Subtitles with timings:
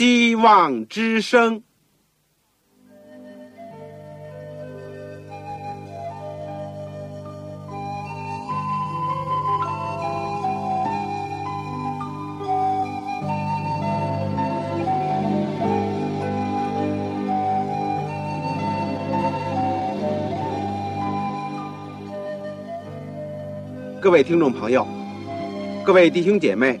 [0.00, 1.62] 希望之声。
[24.00, 24.88] 各位听众朋友，
[25.84, 26.80] 各位弟兄姐妹，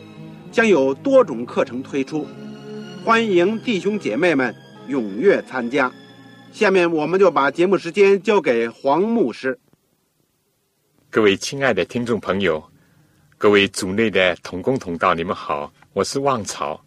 [0.51, 2.27] 将有多种课程推出，
[3.05, 4.53] 欢迎弟兄姐妹们
[4.89, 5.91] 踊跃参加。
[6.51, 9.57] 下面我们就把节目时间交给黄牧师。
[11.09, 12.61] 各位亲爱的听众朋友，
[13.37, 16.83] 各位组内的同工同道，你们好，我是旺草。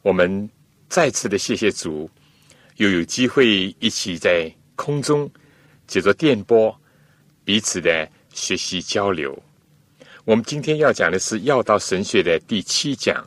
[0.00, 0.48] 我们
[0.88, 2.08] 再次的谢谢主，
[2.76, 5.30] 又有机会一起在空中
[5.86, 6.74] 借着电波
[7.44, 8.08] 彼此的。
[8.36, 9.34] 学习交流，
[10.26, 13.24] 我们今天要讲的是要道神学的第七讲，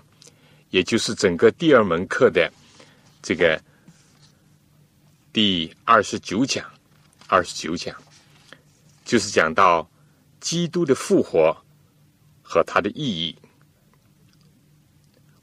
[0.69, 2.51] 也就是整个第二门课的
[3.21, 3.57] 这个
[5.31, 6.69] 第二十九讲。
[7.27, 7.95] 二十九讲
[9.05, 9.89] 就是讲到
[10.41, 11.55] 基督的复活
[12.41, 13.33] 和它的意义。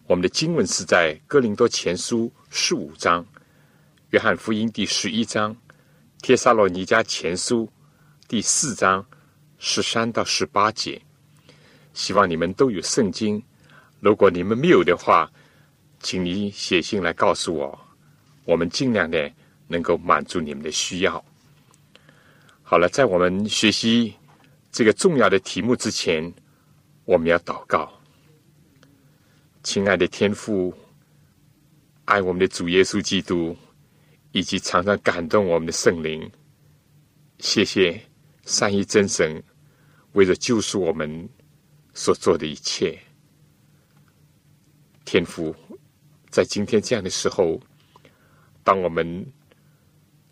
[0.07, 3.25] 我们的经文是在哥林多前书十五章、
[4.11, 5.57] 约翰福音第十一章、
[6.21, 7.67] 帖撒罗尼迦前书
[8.29, 9.03] 第四章。
[9.59, 11.01] 十三到十八节，
[11.97, 13.43] 希望你们都有圣经。
[14.01, 15.33] 如果你们没有的话，
[15.99, 17.79] 请你写信来告诉我，
[18.45, 19.33] 我们尽量的
[19.67, 21.25] 能够满足你们的需要。
[22.63, 24.13] 好了，在我们学习
[24.71, 26.31] 这个重要的题目之前，
[27.07, 27.91] 我们要祷告。
[29.63, 30.75] 亲爱的天父，
[32.05, 33.57] 爱我们的主耶稣基督，
[34.33, 36.31] 以及常常感动我们的圣灵，
[37.39, 37.99] 谢谢。
[38.45, 39.43] 三一真神
[40.13, 41.29] 为了救赎我们
[41.97, 43.01] 所做的一切，
[45.07, 45.57] 天父，
[46.29, 47.59] 在今天这样的时候，
[48.63, 49.27] 当我们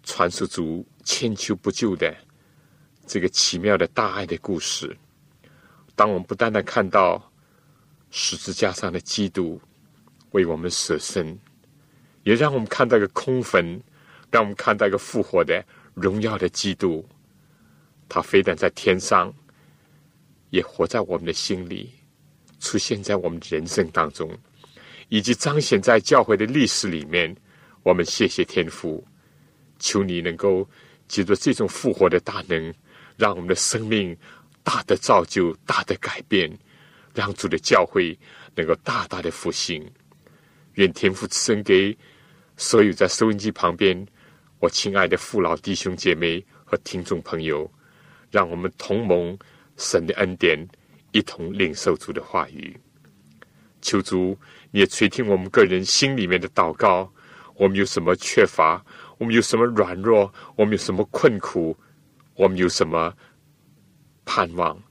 [0.02, 2.14] 传述主千秋不救的
[3.06, 4.94] 这个奇妙的大爱的故事，
[5.96, 7.32] 当我们不单单看到
[8.10, 9.58] 十字架上的基督
[10.32, 11.36] 为我们舍身，
[12.24, 13.82] 也让我们看到一个空坟，
[14.30, 15.64] 让我们看到一个复活的
[15.94, 17.02] 荣耀的基督。
[18.06, 19.34] 他非但在天上，
[20.54, 21.90] 也活在我们的心里，
[22.60, 24.30] 出现在我们人生当中，
[25.08, 27.34] 以及彰显在教会的历史里面。
[27.82, 29.04] 我们谢谢天父，
[29.80, 30.66] 求你能够
[31.08, 32.72] 借着这种复活的大能，
[33.16, 34.16] 让我们的生命
[34.62, 36.48] 大的造就、大的改变，
[37.12, 38.16] 让主的教会
[38.54, 39.84] 能够大大的复兴。
[40.74, 41.98] 愿天父赐恩给
[42.56, 44.06] 所有在收音机旁边
[44.60, 47.68] 我亲爱的父老弟兄姐妹和听众朋友。
[48.30, 49.38] 让我们同盟
[49.76, 50.68] 神的恩典，
[51.12, 52.78] 一同领受主的话语。
[53.80, 54.38] 求主，
[54.70, 57.12] 你也垂听我们个人心里面的祷告。
[57.56, 58.84] 我们有什么缺乏？
[59.18, 60.32] 我们有什么软弱？
[60.56, 61.76] 我们有什么困苦？
[62.34, 63.14] 我们有什么
[64.24, 64.82] 盼望？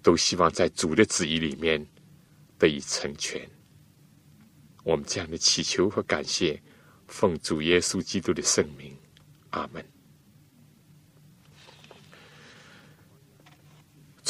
[0.00, 1.84] 都希望在主的旨意里面
[2.58, 3.40] 得以成全。
[4.82, 6.62] 我们这样的祈求和感谢，
[7.06, 8.94] 奉主耶稣基督的圣名，
[9.50, 9.93] 阿门。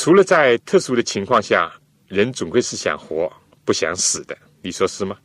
[0.05, 1.73] 除了在特殊的情况下，
[2.09, 3.33] 人总归是想活
[3.65, 5.17] 不想死的，你说是吗？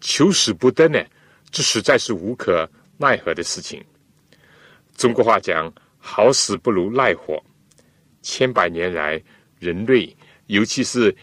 [0.00, 1.00] 求死不得呢，
[1.52, 3.80] 这实在是无可奈何的事情。
[4.96, 7.40] 中国话讲“好死不如赖活”，
[8.22, 9.22] 千百年来，
[9.60, 11.16] 人类尤其是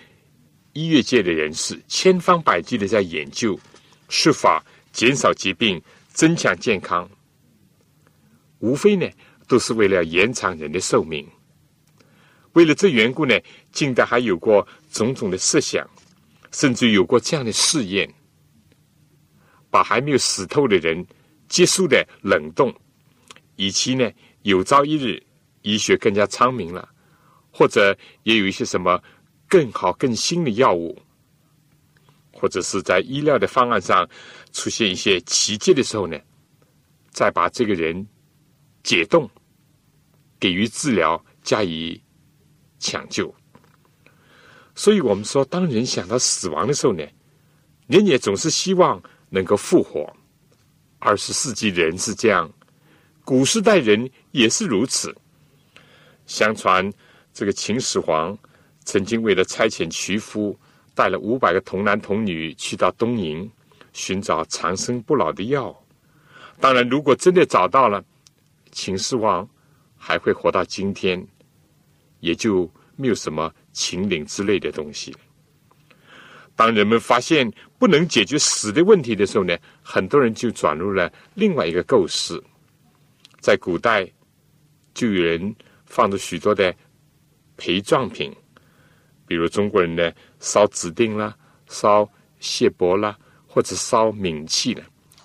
[0.71, 3.59] 医学界的人士，千方百计的在研究
[4.07, 5.83] 设法减少疾病、
[6.13, 7.09] 增强健康，
[8.59, 9.05] 无非呢，
[9.49, 11.27] 都是为了延长人的寿命。
[12.53, 13.39] 为了这缘故呢，
[13.71, 15.87] 近代还有过种种的设想，
[16.51, 18.11] 甚至有过这样的试验：
[19.71, 21.05] 把还没有死透的人
[21.49, 22.73] 急速的冷冻，
[23.55, 24.11] 以期呢
[24.43, 25.21] 有朝一日
[25.63, 26.87] 医学更加昌明了，
[27.51, 29.01] 或者也有一些什么
[29.47, 31.01] 更好更新的药物，
[32.31, 34.07] 或者是在医疗的方案上
[34.51, 36.19] 出现一些奇迹的时候呢，
[37.09, 38.07] 再把这个人
[38.83, 39.27] 解冻，
[40.39, 41.99] 给予治疗，加以。
[42.83, 43.33] 抢救，
[44.75, 47.01] 所以我们说，当人想到死亡的时候呢，
[47.87, 50.13] 人也总是希望能够复活。
[50.99, 52.51] 二十世纪人是这样，
[53.23, 55.15] 古时代人也是如此。
[56.25, 56.91] 相传，
[57.33, 58.37] 这个秦始皇
[58.83, 60.57] 曾经为了差遣渠夫，
[60.93, 63.49] 带了五百个童男童女去到东瀛
[63.93, 65.73] 寻找长生不老的药。
[66.59, 68.03] 当然，如果真的找到了，
[68.73, 69.47] 秦始皇
[69.97, 71.25] 还会活到今天，
[72.23, 75.13] 也就没有什么秦岭之类的东西。
[76.55, 82.41] 当人们发现不能解决死的问题的时候呢，很多人就转入了另外一个构思。
[83.41, 84.09] 在古代，
[84.93, 85.53] 就有人
[85.85, 86.73] 放着许多的
[87.57, 88.33] 陪葬品，
[89.27, 90.09] 比如中国人呢
[90.39, 91.35] 烧纸锭啦、
[91.67, 92.09] 烧
[92.39, 94.81] 锡箔啦，或者烧冥器的，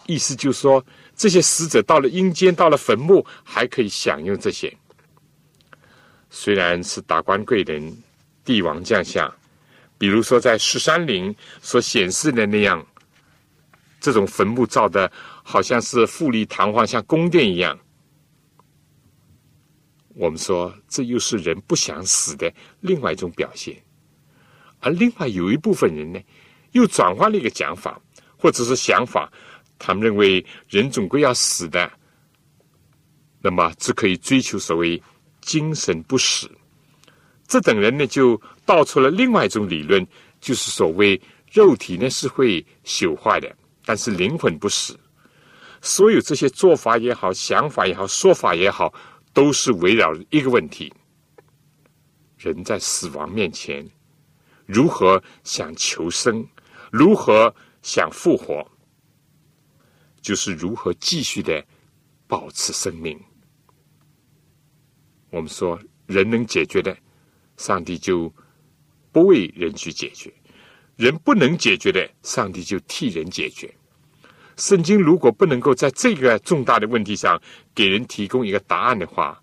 [0.07, 0.85] 意思就是说，
[1.15, 4.77] 这些死者到了阴间、到了坟墓，还可以享用这些。
[6.31, 7.97] 虽然是达官贵人、
[8.45, 9.33] 帝王将相。
[9.97, 12.87] 比如说，在十三陵所显示的那样，
[14.01, 15.11] 这种坟墓造的
[15.43, 17.77] 好像是富丽堂皇，像宫殿一样。
[20.15, 23.77] 我们说，这又是人不想死的另外一种表现。
[24.81, 26.21] 而另外有一部分人呢，
[26.71, 28.01] 又转换了一个讲法，
[28.37, 29.29] 或者是想法，
[29.79, 31.91] 他们认为人总归要死的，
[33.41, 35.03] 那么只可以追求所谓
[35.49, 36.47] 精神不死。
[37.47, 40.07] 这等人呢，就道出了另外一种理论，
[40.39, 41.19] 就是所谓
[41.51, 43.57] 肉体呢是会朽坏的，
[43.87, 44.95] 但是灵魂不死。
[45.81, 48.93] 所有这些做法也好，想法也好，说法也好，
[49.33, 50.93] 都是围绕一个问题：
[52.37, 53.89] 人在死亡面前，
[54.67, 56.47] 如何想求生，
[56.93, 58.63] 如何想复活，
[60.21, 61.65] 就是如何继续的
[62.27, 63.19] 保持生命。
[65.31, 66.97] 我们说，人能解决的。
[67.57, 68.33] 上帝就
[69.11, 70.33] 不为人去解决，
[70.95, 73.69] 人不能解决的，上帝就替人解决。
[74.57, 77.41] 圣经如果不能够在这个重大的问题上
[77.75, 79.43] 给人提供一个答案的话，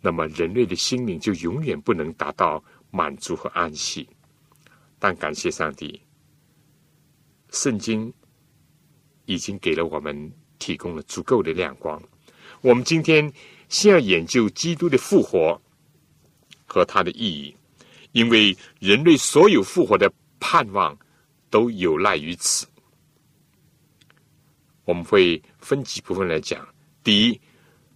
[0.00, 4.08] 那么人类的心灵就永远不能达到满足和安息。
[4.98, 6.00] 但感谢上帝，
[7.50, 8.10] 圣经
[9.26, 12.02] 已经给了我们提供了足够的亮光。
[12.62, 13.30] 我们今天
[13.68, 15.60] 先要研究基督的复活。
[16.68, 17.56] 和它的意义，
[18.10, 20.98] 因为人类所有复活的盼望
[21.48, 22.66] 都有赖于此。
[24.84, 26.68] 我们会分几部分来讲。
[27.04, 27.40] 第一，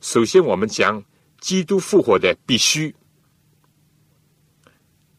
[0.01, 1.05] 首先我们讲
[1.41, 2.95] 基督复活的必须；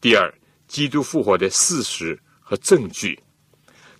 [0.00, 0.34] 第二，
[0.66, 3.14] 基督复活的事实和证据；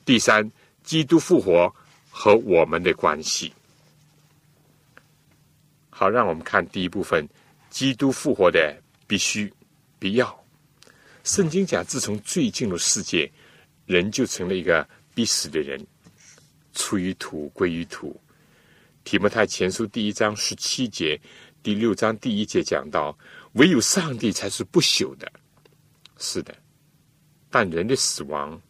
[0.07, 0.51] 第三，
[0.83, 1.73] 基督复活
[2.11, 3.53] 和我们的关系。
[6.03, 7.25] 好，让我们看第一部分：
[7.71, 8.77] 基督复活的。
[9.07, 9.53] 必须
[10.01, 10.45] 必要。
[11.23, 13.31] 圣经讲，自从罪进入世界，
[13.87, 15.79] 人就成了一个必死的人，
[16.73, 18.21] 出于土归于土。
[19.05, 21.21] 提摩太前书第一章十七节，
[21.63, 23.17] 第六章第一节讲到，
[23.53, 25.31] 唯有上帝才是不朽的。
[26.19, 26.53] 是的，
[27.49, 28.61] 但人的死亡，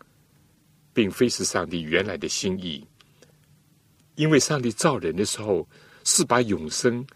[0.93, 2.85] 并非是上帝原来的心意，
[4.17, 5.67] 因为上帝造人的时候，
[6.05, 7.07] 是把永生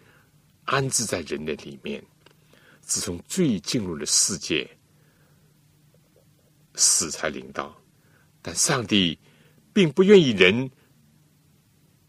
[0.67, 2.01] 安置在人的里面。
[2.81, 4.65] 自从罪进入了世界，
[6.75, 7.75] 死才临到。
[8.41, 9.19] 但上帝
[9.73, 10.71] 并不愿意人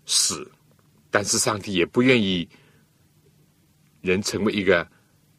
[0.07, 0.49] 死，
[1.11, 2.49] 但是上帝也不愿意
[4.03, 4.89] 人成为一个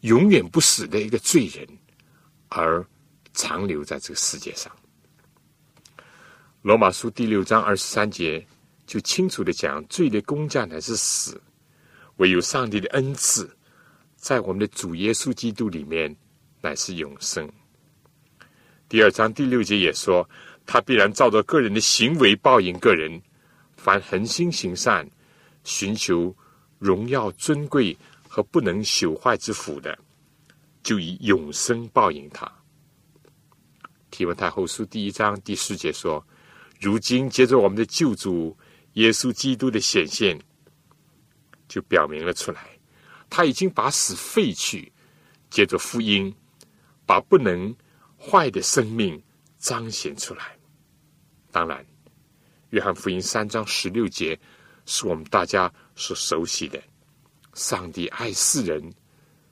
[0.02, 1.66] 永远不死的一个罪人，
[2.50, 2.86] 而
[3.32, 4.70] 长留在这个世界上。
[6.64, 8.46] 罗马书第六章二十三节
[8.86, 11.42] 就清楚的讲：罪的工价乃是死，
[12.20, 13.50] 唯有上帝的恩赐。
[14.16, 16.14] 在我们的主耶稣基督里面，
[16.62, 17.50] 乃是永生。
[18.88, 20.30] 第二章第六节也说，
[20.66, 23.22] 他必然照着个人的行为报应个人。
[23.78, 25.10] 凡恒心行善、
[25.64, 26.36] 寻求
[26.80, 27.96] 荣耀尊贵
[28.28, 29.98] 和不能朽坏之福的，
[30.84, 32.52] 就以永生报应他。
[34.12, 36.22] 提摩太后书第一章第四节说：
[36.82, 38.58] 如今接着我们的救主
[38.96, 40.38] 耶稣基督的显现，
[41.70, 42.68] 就表明了出来。
[43.30, 44.92] 他已经把死废去，
[45.50, 46.36] 借着福音，
[47.06, 47.74] 把不能
[48.20, 49.22] 坏的生命
[49.58, 50.58] 彰显出来。
[51.52, 51.86] 当然，
[52.72, 54.38] 约翰福音三章十六节
[54.86, 56.82] 是我们大家所熟悉的：
[57.54, 58.92] 上帝爱世人，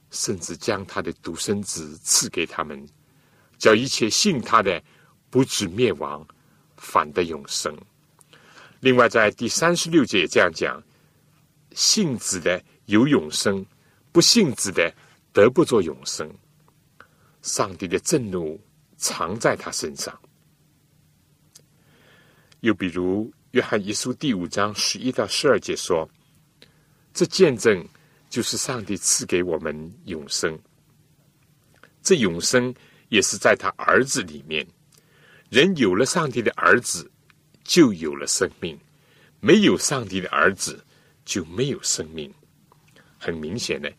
[0.10, 2.84] 甚至将他的独生子赐给他们，
[3.58, 4.82] 叫一切信他的
[5.30, 6.28] 不至灭亡，
[6.78, 7.76] 反得永生。
[8.80, 10.82] 另外，在第三十六节这样讲：
[11.78, 12.60] 信子的。
[12.88, 13.66] 有永生，
[14.14, 14.90] 不信子的
[15.34, 16.34] 得不做永生。
[17.42, 18.58] 上帝的震怒
[18.96, 20.18] 藏在他身上。
[22.62, 26.10] 又比如约翰一书第五章十一到十二节说
[27.14, 27.86] ：“这见证
[28.30, 30.58] 就是上帝赐给我们永生，
[32.02, 32.74] 这永生
[33.10, 34.66] 也是在他儿子里面。
[35.50, 37.12] 人有了上帝的儿子，
[37.66, 38.78] 就有了生命；
[39.42, 40.82] 没有上帝的儿子，
[41.28, 42.34] 就没有生命。
[43.20, 43.94] 很明显的，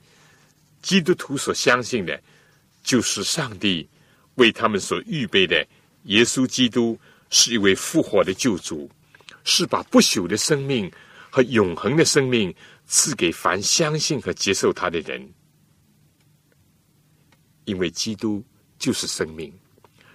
[0.82, 2.20] 基督徒所相信的，
[2.82, 3.88] 就是上帝
[4.35, 5.64] 为他们所预备的
[6.04, 6.99] 耶稣基督。”
[7.30, 8.90] 是一位复活的救主，
[9.44, 10.90] 是把不朽的生命
[11.28, 12.54] 和永恒的生命
[12.87, 15.30] 赐给凡相信和接受他的人。
[17.66, 18.42] 因为基督
[18.78, 19.52] 就是生命，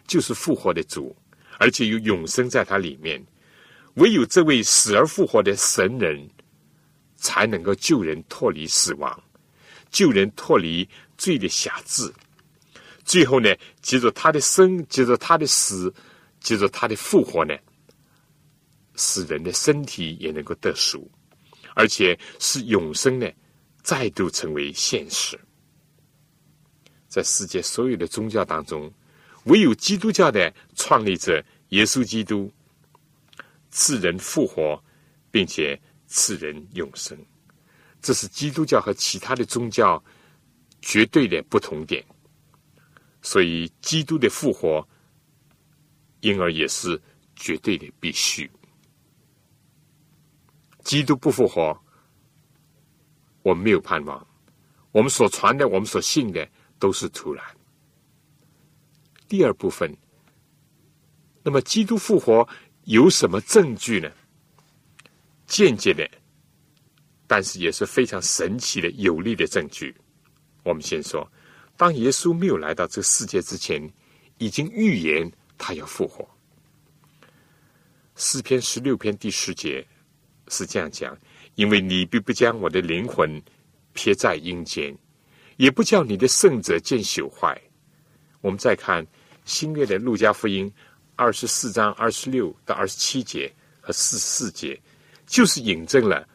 [0.08, 1.16] 就是复活的主，
[1.60, 3.24] 而且有永生在他里面。
[3.98, 6.28] 唯有这位死而复活的神人，
[7.24, 9.24] 才能够救人脱离死亡，
[9.90, 10.88] 救人脱离
[11.18, 12.14] 罪的辖制。
[13.06, 13.50] 最后呢，
[13.82, 15.92] 接着他的生，接着他的死。
[16.44, 17.56] 接着他的复活呢，
[18.98, 21.10] 使人的身体也能够得赎，
[21.74, 23.32] 而且使永生呢
[23.82, 25.40] 再度成为现实。
[27.08, 28.94] 在世界所有的宗教当中，
[29.46, 32.52] 唯有基督教的创立者耶稣基督
[33.72, 34.84] 赐人复活，
[35.32, 35.82] 并且
[36.14, 37.18] 赐人永生，
[38.00, 40.02] 这是基督教和其他的宗教
[40.80, 42.06] 绝对的不同点。
[43.24, 44.88] 所以，基督的复活。
[46.24, 46.98] 因而也是
[47.36, 48.50] 绝对的必须。
[50.86, 51.78] 基督不复活，
[53.42, 54.26] 我们没有盼望。
[54.94, 57.44] 我们所传的，我们所信的，都是徒然。
[59.28, 59.94] 第二部分，
[61.44, 62.48] 那么基督复活
[62.86, 64.10] 有什么证据呢？
[65.48, 66.10] 间接的，
[67.28, 69.96] 但是也是非常神奇的、有力的证据。
[70.64, 71.30] 我们先说，
[71.78, 73.88] 当耶稣没有来到这个世界之前，
[74.38, 75.32] 已经预言。
[75.56, 76.28] 他要复活。
[78.16, 79.86] 诗篇十六篇第十节
[80.50, 81.18] 是这样讲：
[81.56, 83.42] 因为你必不将我的灵魂
[83.94, 84.94] 撇在阴间，
[85.56, 87.56] 也不叫你的圣者见朽坏。
[88.42, 89.06] 我们再看
[89.46, 90.70] 新月的路加福音
[91.16, 94.78] 二十四章二十六到二十七节和四十四节，
[95.26, 96.28] 就是引证了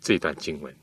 [0.00, 0.74] 这段经文。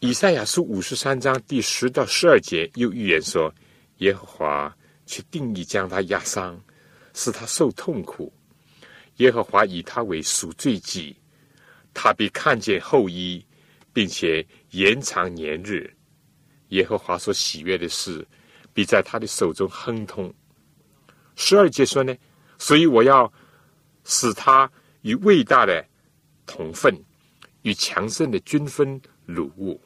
[0.00, 3.52] 以赛亚书五十三章第十到十二节又预言说：
[3.98, 4.74] 耶和华。
[5.10, 6.62] 去定义将他压伤，
[7.14, 8.30] 使他受痛苦。
[9.16, 11.16] 耶和华以他为赎罪祭，
[11.94, 13.42] 他必看见后裔，
[13.90, 15.90] 并且延长年日。
[16.68, 18.22] 耶和华所喜悦的事，
[18.74, 20.30] 必在他的手中亨通。
[21.36, 22.14] 十二节说呢，
[22.58, 23.32] 所以我要
[24.04, 24.70] 使他
[25.08, 25.82] 与伟大的
[26.46, 26.94] 同分，
[27.62, 29.80] 与强盛的均分辱物，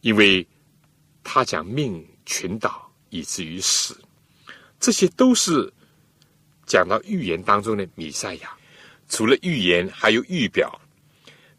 [0.00, 0.46] 因为
[1.22, 2.82] 他将命群岛。
[3.08, 3.96] 以至于死，
[4.80, 5.72] 这些都是
[6.66, 8.50] 讲到预言当中的弥赛亚。
[9.08, 10.78] 除了预言，还有预表，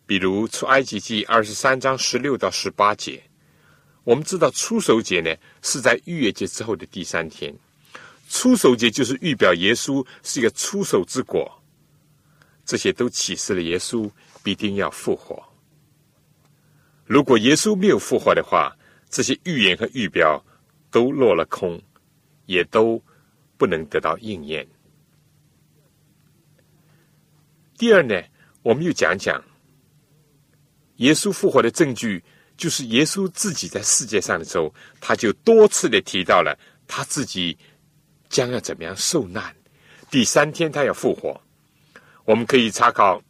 [0.05, 3.23] 比如出埃及记二十三章十六到十八节。
[4.03, 7.55] 我们知道出手节呢是在逾越节之后的第三天，
[8.29, 11.49] 出手节就是预表耶稣是一个出手之果。
[12.67, 14.07] 这些都启示了耶稣
[14.43, 15.43] 必定要复活。
[17.03, 18.77] 如果耶稣没有复活的话，
[19.09, 20.43] 这些预言和预表。
[20.89, 21.79] 都落了空，
[22.45, 22.99] 也都
[23.57, 24.65] 不能得到应验。
[27.77, 28.15] 第二呢，
[28.63, 29.43] 我们又讲讲
[30.95, 32.23] 耶稣复活的证据，
[32.55, 36.57] 就是耶稣自己在世界上的时候，他就多次的提到了
[36.87, 37.55] 他自己
[38.29, 39.53] 将要怎么样受难。
[40.09, 41.39] 第三天他要复活，
[42.27, 43.23] 我们可以查考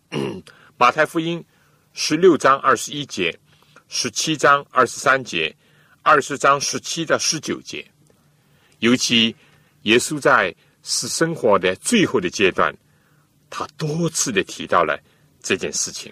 [0.75, 1.46] 马太福音
[1.94, 3.32] 十六章二十一节、
[3.88, 5.56] 十七章二十三节。
[6.01, 7.86] 二十章十七到十九节，
[8.80, 9.36] 尤其
[9.84, 12.74] 耶稣在是生活的最后的阶段，
[13.50, 14.98] 他多次的提到了
[15.44, 16.12] 这件事情。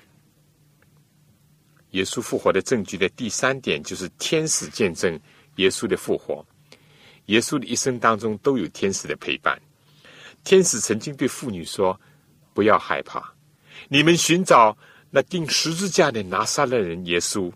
[1.91, 5.19] 耶稣复活的证据的第三点就是天使见证
[5.55, 6.45] 耶稣的复活。
[7.27, 9.59] 耶稣的一生当中都有天使的陪伴。
[10.43, 11.99] 天使曾经对妇女说
[12.55, 13.21] ：“不要害怕，
[13.89, 14.75] 你们寻找
[15.11, 17.51] 那钉十字架的拿撒勒人耶稣，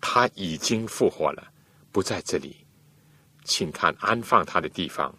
[0.00, 1.48] 他已经复活了。”
[1.92, 2.56] 不在这里，
[3.44, 5.14] 请看安放他的地方。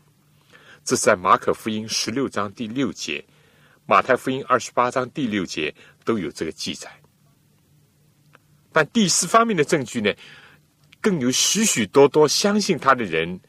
[0.84, 3.24] 这是在马可福音十六章第六节，
[3.86, 6.92] 马太福音二十八章第六节都有这个记载。
[8.72, 10.12] 但第四方面的证据呢，
[11.00, 13.40] 更有许许多多相信他的人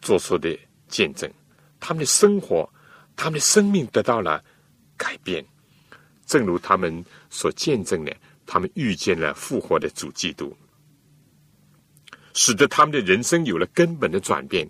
[0.00, 1.30] 做出的见证，
[1.78, 2.66] 他们的生活、
[3.16, 4.42] 他们的生命得到了
[4.96, 5.44] 改变，
[6.26, 8.14] 正如他们所见证的。
[8.46, 10.54] 他们遇见了复活的主基督，
[12.34, 14.68] 使得他们的人生有了根本的转变。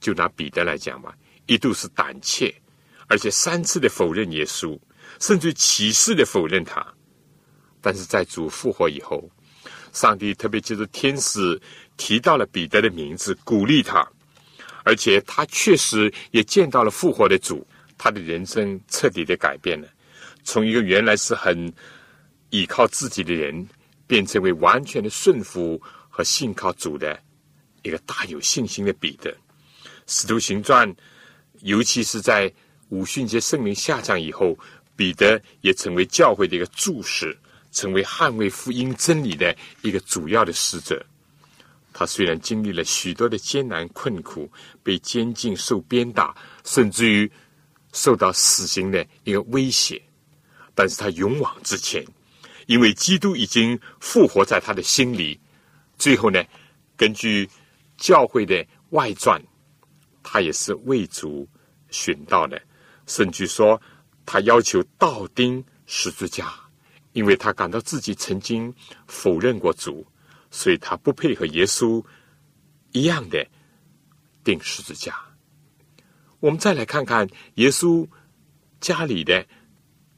[0.00, 2.52] 就拿彼得来讲吧，一度是胆怯，
[3.06, 4.76] 而且三次的否认耶稣，
[5.20, 6.84] 甚至歧视的否认他。
[7.80, 9.30] 但是在主复活以后，
[9.92, 11.62] 上帝特别就是天使
[11.96, 14.04] 提到了彼得的名字，鼓励他，
[14.82, 17.64] 而且他确实也见到了复活的主，
[17.96, 19.88] 他的人生彻底的改变了，
[20.42, 21.72] 从一个原来是很
[22.50, 23.66] 依靠自己的人，
[24.06, 27.18] 变成为完全的顺服和信靠主的
[27.82, 29.34] 一个大有信心的彼得。
[30.06, 30.94] 使徒行传。
[31.60, 32.52] 尤其是在
[32.90, 34.58] 五旬节圣灵下降以后，
[34.94, 37.34] 彼得也成为教会的一个柱石，
[37.72, 41.02] 成为捍卫福音真理的一个主要的使者。
[41.90, 44.50] 他虽然经历了许多的艰难困苦，
[44.82, 47.30] 被监禁、受鞭打，甚至于
[47.94, 50.02] 受到死刑的一个威胁，
[50.74, 52.04] 但是他勇往直前，
[52.66, 55.40] 因为基督已经复活在他的心里。
[55.96, 56.44] 最后呢，
[56.94, 57.48] 根据
[57.96, 59.42] 教会的外传，
[60.22, 61.48] 他也是为主。
[61.90, 62.60] 寻到的，
[63.06, 63.80] 甚至说
[64.26, 66.52] 他要求倒钉十字架，
[67.12, 68.74] 因为他感到自己曾经
[69.06, 70.04] 否认过主，
[70.50, 72.04] 所以他不配和耶稣
[72.90, 73.46] 一样的
[74.42, 75.23] 钉十字架。
[76.44, 78.06] 我们再来看看耶稣
[78.78, 79.46] 家里的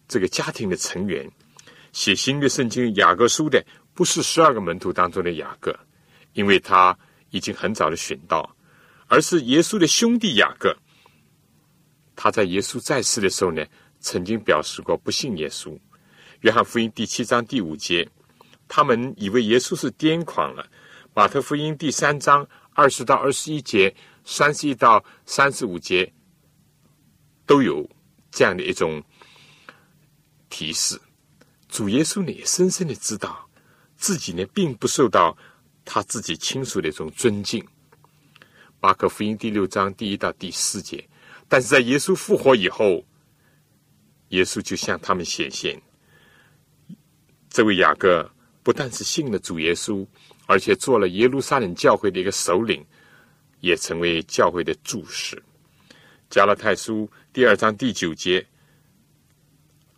[0.09, 1.31] 这个家庭的成员，
[1.93, 3.65] 写新约圣经雅各书的
[3.95, 5.73] 不是十二个门徒当中的雅各，
[6.33, 6.99] 因为他
[7.31, 8.57] 已经很早的选到，
[9.07, 10.77] 而是耶稣的兄弟雅各。
[12.17, 13.65] 他在耶稣在世的时候呢，
[14.01, 15.79] 曾经表示过不信耶稣。
[16.41, 18.09] 约翰福音第七章第五节，
[18.67, 20.69] 他们以为耶稣是癫狂了。
[21.15, 26.13] 马特福音第三章二十到二十一节、三十一到三十五节，
[27.47, 27.89] 都有
[28.31, 29.03] 这样的一种
[30.51, 31.01] 提示。
[31.69, 33.49] 主耶稣呢，也深深的知道
[33.97, 35.37] 自己呢，并不受到
[35.85, 37.67] 他自己亲属的一种尊敬。
[38.81, 41.09] 马可福音第六章第一到第四节。
[41.49, 43.05] 但是在耶稣复活以后，
[44.31, 45.81] 耶稣就向他们显现。
[47.49, 48.29] 这位雅各
[48.63, 50.05] 不但是信了主耶稣，
[50.47, 52.85] 而且做了耶路撒冷教会的一个首领，
[53.61, 55.41] 也成为教会的柱石。
[56.29, 58.45] 加拉太书第二章第九节，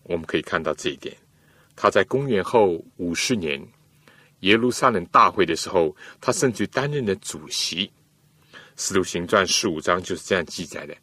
[0.02, 1.16] 我们可以看到这一点。
[1.74, 3.60] 他在公元后五十年
[4.40, 7.90] 耶路撒冷大会的时候，他甚至担任了主席。
[8.76, 10.94] 使徒行传十五章就是这样记载的。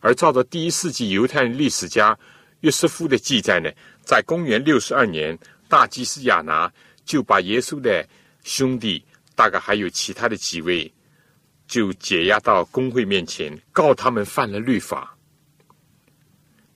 [0.00, 2.18] 而照着第一世纪犹太人历史家
[2.60, 3.70] 约瑟夫的记载呢，
[4.02, 5.38] 在公元六十二年，
[5.68, 6.72] 大祭司亚拿
[7.04, 8.04] 就把耶稣的
[8.42, 10.90] 兄弟，大概还有其他的几位，
[11.70, 15.16] 就解押到公会面前，告他们犯了律法。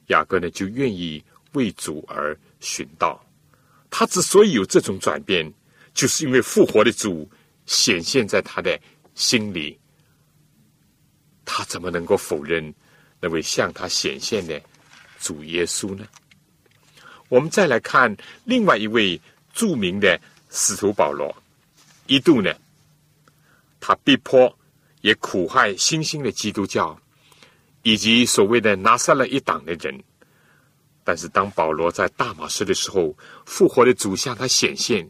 [0.07, 1.21] 雅各呢，就愿意
[1.55, 3.21] 为主而寻道。
[3.91, 5.53] 他之所以有这种转变，
[5.95, 7.29] 就是因为复活的主
[7.67, 8.81] 显现在他的
[9.17, 9.77] 心里。
[11.45, 12.73] 他怎么能够否认？
[13.19, 14.63] 那位向他显现的
[15.19, 16.07] 主耶稣呢？
[17.29, 19.21] 我们再来看另外一位
[19.53, 21.35] 著名的使徒保罗，
[22.07, 22.55] 一度呢，
[23.81, 24.57] 他逼迫
[25.05, 26.99] 也苦害新兴的基督教
[27.83, 30.03] 以及所谓的拿撒勒一党的人。
[31.05, 33.15] 但是当保罗在大马士的时候，
[33.45, 35.07] 复活的主向他显现，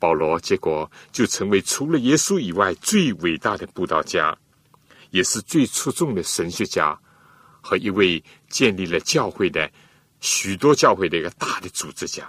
[0.00, 4.36] 保罗结果就成为除了耶稣以外最伟大的布道家。
[5.10, 6.98] 也是最出众的神学家
[7.62, 9.70] 和一位建立了教会的
[10.20, 12.28] 许多教会的一个大的组织家，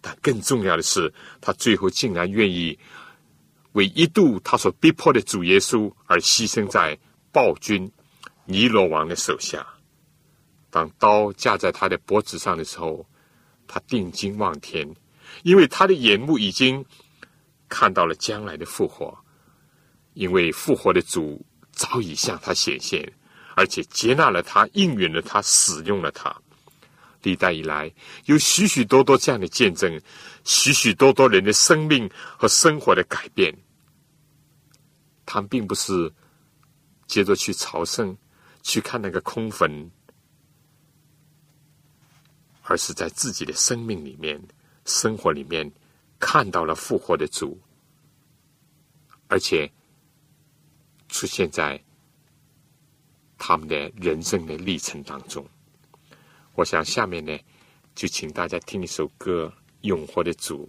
[0.00, 1.10] 但更重要的是，
[1.40, 2.76] 他最后竟然愿意
[3.78, 6.98] 为一度他所逼迫的主耶稣而牺牲在
[7.32, 7.90] 暴君
[8.44, 9.64] 尼罗王的手下。
[10.68, 13.06] 当刀架在他的脖子上的时候，
[13.66, 14.86] 他定睛望天，
[15.44, 16.84] 因为他的眼目已经
[17.68, 19.16] 看到了将来的复活，
[20.14, 21.40] 因为复活的主。
[21.78, 23.08] 早已向他显现，
[23.54, 26.34] 而且接纳了他，应允了他，使用了他。
[27.22, 27.88] 历代以来，
[28.24, 30.00] 有许许多多这样的见证，
[30.42, 33.56] 许许多多人的生命和生活的改变。
[35.28, 36.10] 他们并不是
[37.06, 38.16] 接着去朝圣，
[38.62, 39.90] 去看那个空坟，
[42.62, 44.40] 而是在自己的生命里面、
[44.86, 45.70] 生活里面
[46.18, 47.60] 看到了复活的主，
[49.28, 49.70] 而且。
[51.10, 51.82] 出现在
[53.38, 55.42] 他们的人生的历程当中。
[56.54, 57.36] 我想下面呢，
[57.94, 60.66] 就请大家听一首歌《永活的主》。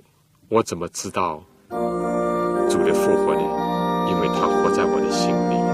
[0.48, 3.59] 我怎么知道主的复活呢？
[4.10, 5.69] 因为他活在我的心里。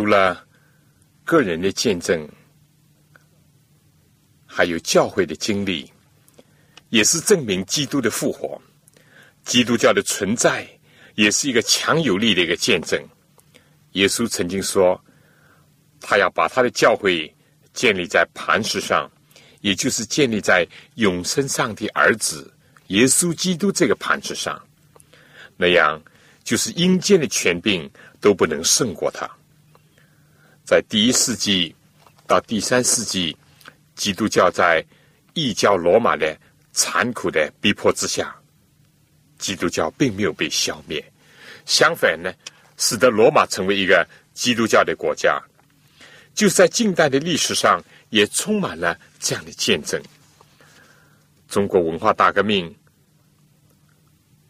[0.00, 0.46] 除了
[1.24, 2.26] 个人的见证，
[4.46, 5.92] 还有教会的经历，
[6.88, 8.58] 也是证明基督的复活。
[9.44, 10.66] 基督教的存在
[11.16, 12.98] 也是一个强有力的一个见证。
[13.92, 14.98] 耶稣曾经说，
[16.00, 17.30] 他要把他的教会
[17.74, 19.06] 建立在磐石上，
[19.60, 22.50] 也就是建立在永生上帝儿子
[22.86, 24.58] 耶稣基督这个磐石上。
[25.58, 26.02] 那样，
[26.42, 27.86] 就是阴间的权柄
[28.18, 29.30] 都不能胜过他。
[30.64, 31.74] 在第一世纪
[32.26, 33.36] 到第三世纪，
[33.94, 34.84] 基督教在
[35.34, 36.38] 异教罗马的
[36.72, 38.34] 残酷的逼迫之下。
[39.38, 41.02] 基督教并没有被消灭，
[41.64, 42.30] 相反呢，
[42.76, 45.42] 使得罗马成为一个基督教的国家。
[46.34, 50.00] 就在近代的历史上，也充满了这样的见证。
[51.48, 52.72] 中国文化大革命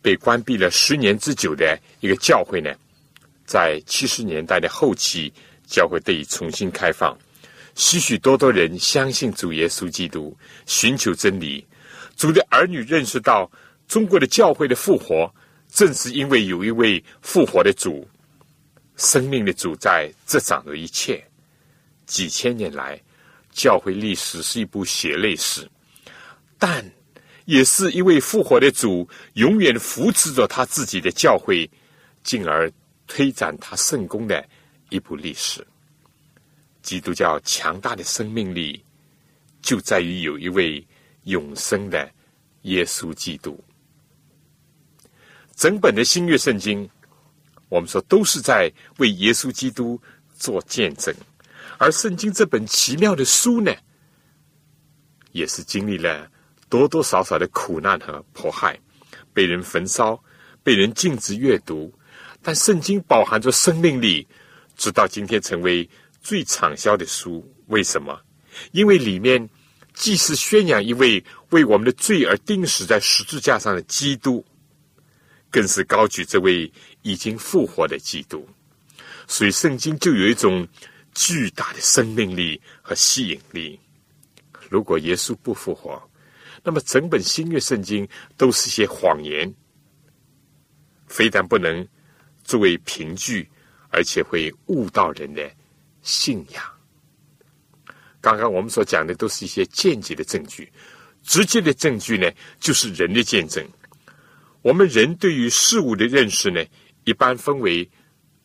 [0.02, 2.74] 被关闭了十年之久的一个教会呢，
[3.46, 5.32] 在七十年代的后期，
[5.70, 7.16] 教会得以重新开放，
[7.76, 11.64] 许许多多人相信主耶稣基督，寻求真理。
[12.16, 13.50] 主的儿女认识到。
[13.90, 15.28] 中国的教会的复活，
[15.68, 18.08] 正是因为有一位复活的主，
[18.94, 21.20] 生命的主在执掌着一切。
[22.06, 23.02] 几千年来，
[23.50, 25.68] 教会历史是一部血泪史，
[26.56, 26.88] 但
[27.46, 31.68] 也是一位复活的主永远扶持着他自己的教会，
[32.22, 32.70] 进而
[33.08, 34.48] 推展他圣功的
[34.90, 35.66] 一部历史。
[36.82, 38.82] 基督教强大的生命力，
[39.60, 40.86] 就在于有一位
[41.24, 42.10] 永生的
[42.62, 43.62] 耶稣基督。
[45.54, 46.88] 整本的新约圣经，
[47.68, 50.00] 我们说都是在为耶稣基督
[50.34, 51.14] 做见证，
[51.76, 53.70] 而圣经这本奇妙的书呢，
[55.32, 56.30] 也是经历了
[56.70, 58.80] 多多少少的苦难和迫害，
[59.34, 60.18] 被人焚烧，
[60.62, 61.92] 被人禁止阅读。
[62.40, 64.26] 但圣经饱含着生命力，
[64.80, 65.86] 直到今天成为
[66.22, 67.46] 最畅销的书。
[67.66, 68.18] 为什么？
[68.72, 69.46] 因为里面
[69.92, 74.42] 既是宣扬一位为我们的罪而钉死在十字架上的基督。
[75.50, 78.48] 更是高举这位已经复活的基督，
[79.26, 80.66] 所以圣经就有一种
[81.12, 83.78] 巨大的生命力和吸引力。
[84.68, 86.00] 如果耶稣不复活，
[86.62, 89.52] 那么整本新约圣经都是些谎言，
[91.08, 91.84] 非但不能
[92.44, 93.50] 作为凭据，
[93.90, 95.50] 而且会误导人的
[96.02, 96.62] 信仰。
[98.20, 100.70] 刚刚我们所讲的都是一些间接的证据，
[101.22, 103.66] 直接的证据呢，就是人的见证。
[104.62, 106.62] 我们人对于事物的认识呢，
[107.04, 107.88] 一般分为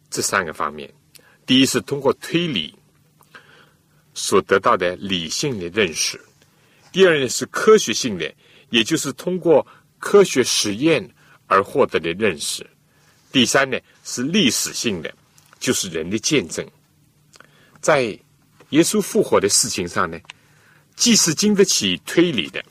[0.09, 0.91] 这三个方面：
[1.45, 2.73] 第一是通过推理
[4.13, 6.17] 所得到的理性的认识；
[6.93, 8.33] 第二呢是科学性的，
[8.69, 9.67] 也就是通过
[9.99, 11.05] 科学实验
[11.47, 12.63] 而获得的认识；
[13.29, 15.13] 第三呢是历史性的，
[15.59, 16.65] 就是人的见证。
[17.81, 18.17] 在
[18.69, 20.19] 耶稣复活的事情上呢，
[20.95, 22.63] 既是经得起推理的。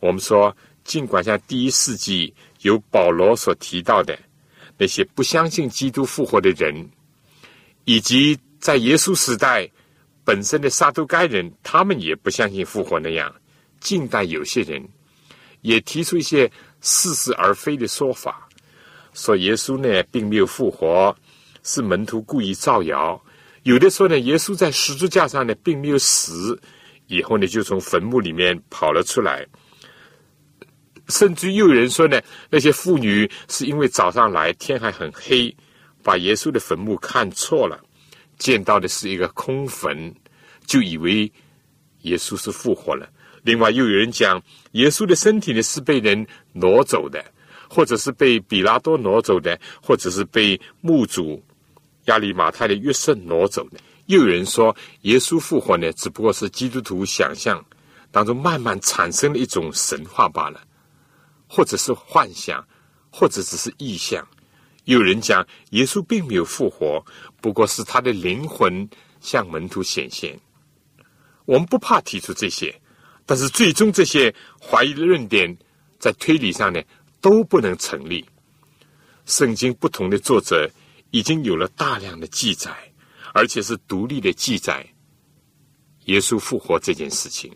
[0.00, 0.56] 我们说。
[0.84, 4.18] 尽管像第一世纪有保罗所提到的
[4.76, 6.86] 那些不相信基督复活的人，
[7.86, 9.66] 以及在耶稣时代
[10.24, 13.34] 本身的撒都该人，他们也不相信复活那样，
[13.80, 14.86] 近代有些人
[15.62, 18.46] 也提出一些似是而非的说法，
[19.14, 21.16] 说耶稣呢并没有复活，
[21.64, 23.20] 是门徒故意造谣；
[23.64, 26.56] 有的说呢，耶稣在十字架上呢并没有死，
[27.08, 29.44] 以后呢就从坟墓里面跑了出来。
[31.08, 35.54] 甚至又有人说呢，那些妇女是因为早上来天还很黑，
[36.02, 37.78] 把耶稣的坟墓看错了，
[38.38, 40.14] 见到的是一个空坟，
[40.66, 41.30] 就以为
[42.02, 43.08] 耶稣是复活了。
[43.42, 47.22] 另外又有人讲，耶稣的身体呢是被人挪走的，
[47.68, 51.42] 或者是被比拉多挪走的，或者是被墓主
[52.04, 53.78] 亚里马泰的约瑟挪走的。
[54.06, 57.64] 又有人说，耶稣复活呢，只不过是基督徒想象
[58.10, 60.60] 当中慢慢产生的一种神话罢了。
[61.46, 62.66] 或者是幻想，
[63.10, 64.26] 或者只是意象。
[64.84, 67.04] 有人讲耶稣并没有复活，
[67.40, 68.88] 不过是他的灵魂
[69.20, 70.36] 向门徒显现。
[71.44, 72.74] 我们不怕提出这些，
[73.24, 75.56] 但是最终这些怀疑的论点
[76.00, 76.82] 在推理上呢
[77.20, 78.24] 都不能成立。
[79.26, 80.68] 圣经不同的作者
[81.14, 82.76] 已经有了大量的记载，
[83.32, 84.84] 而且是独立的记载
[86.06, 87.54] 耶稣复活这件事情。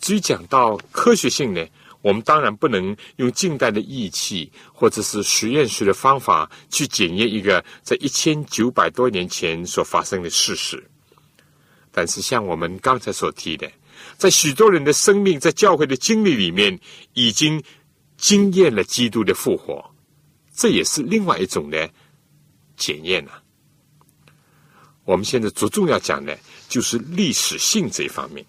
[0.00, 1.64] 至于讲到科学性呢？
[2.02, 10.82] 我们当然不能用近代的仪器或者是实验室的方法去检验一个在一千九百多年前所发生的事实。
[11.92, 13.70] 但是，像我们刚才所提的，
[14.16, 16.80] 在许多人的生命、在教会的经历里面，
[17.12, 17.62] 已经
[18.16, 19.89] 经验了基督的复活，
[20.60, 21.90] 这也是另外一种的
[22.76, 23.42] 检验了。
[25.06, 28.44] 我们现在着重要讲的，就是历史性这一方面，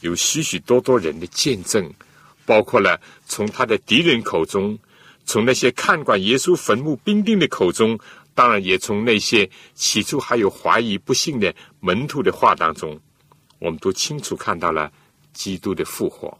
[0.00, 1.90] 有许许多多人的见证，
[2.44, 4.78] 包括了从他的敌人口中，
[5.24, 7.98] 从那些看管耶稣坟墓兵丁的口中，
[8.34, 13.00] 当然也从那些起初还有怀疑不信的门徒的话当中，
[13.58, 14.92] 我们都清楚看到了
[15.32, 16.38] 基督的复活。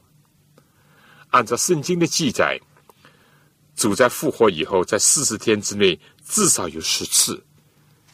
[1.31, 2.61] 按照圣经的记载，
[3.83, 7.43] 主在复活以后，在四十天之内至少有十次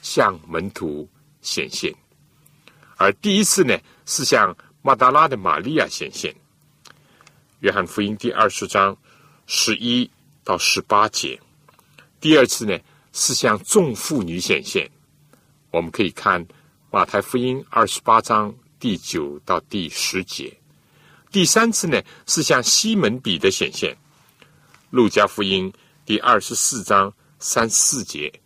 [0.00, 1.06] 向门徒
[1.42, 1.94] 显现，
[2.96, 6.34] 而第一次呢是向马达拉的玛利亚显现。
[7.60, 8.96] 约翰福音第二十章
[9.46, 10.10] 十一
[10.42, 11.38] 到十八节。
[12.18, 12.74] 第二次呢
[13.12, 14.90] 是向众妇女显现。
[15.70, 16.42] 我们可以看
[16.90, 20.50] 马太福音二十八章第九到第十节。
[21.30, 23.92] 第三次呢是向西门彼得显现，
[24.90, 25.70] 《路加福音》
[26.06, 28.30] 第二十四章三四节，《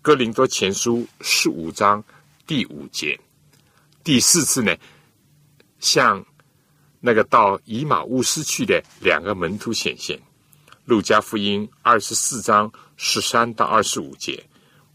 [0.00, 2.02] 哥林多前书》十五章
[2.46, 3.18] 第五节。
[4.04, 4.76] 第四次呢，
[5.80, 6.24] 向
[7.00, 10.16] 那个到以马乌斯去的两个门徒显现，
[10.84, 14.36] 《路加福音》二十四章十三到二十五节，《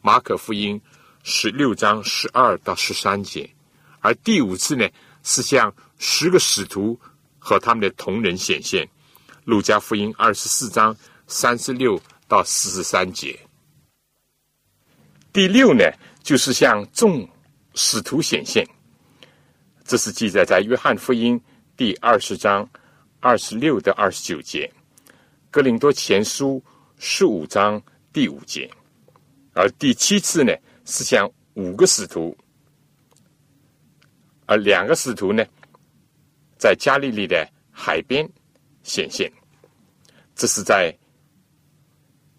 [0.02, 0.80] 马可福音》
[1.24, 3.50] 十六章十二到十三节。
[4.00, 4.88] 而第五次呢，
[5.22, 6.98] 是向十个使徒。
[7.40, 8.86] 和他们的同人显现，
[9.48, 10.94] 《路加福音》二十四章
[11.26, 13.40] 三十六到四十三节。
[15.32, 15.86] 第六呢，
[16.22, 17.26] 就是向众
[17.74, 18.68] 使徒显现，
[19.86, 21.40] 这是记载在《约翰福音》
[21.78, 22.70] 第二十章
[23.22, 24.70] 二十六到二十九节，
[25.50, 26.62] 《哥林多前书》
[26.98, 27.82] 十五章
[28.12, 28.70] 第五节。
[29.54, 32.38] 而第七次呢，是向五个使徒，
[34.46, 35.42] 而两个使徒呢。
[36.58, 38.28] 在加利利的海边
[38.88, 39.30] 显现，
[40.34, 40.98] 这是在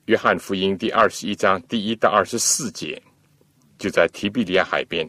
[0.06, 3.00] 约翰福音第二十一章第一到二十四节，
[3.78, 5.06] 就在提比利亚海边。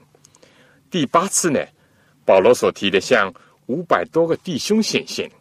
[0.92, 1.66] 第八次呢，
[2.26, 3.34] 保罗所提的向
[3.68, 5.32] 五百多个弟兄显现，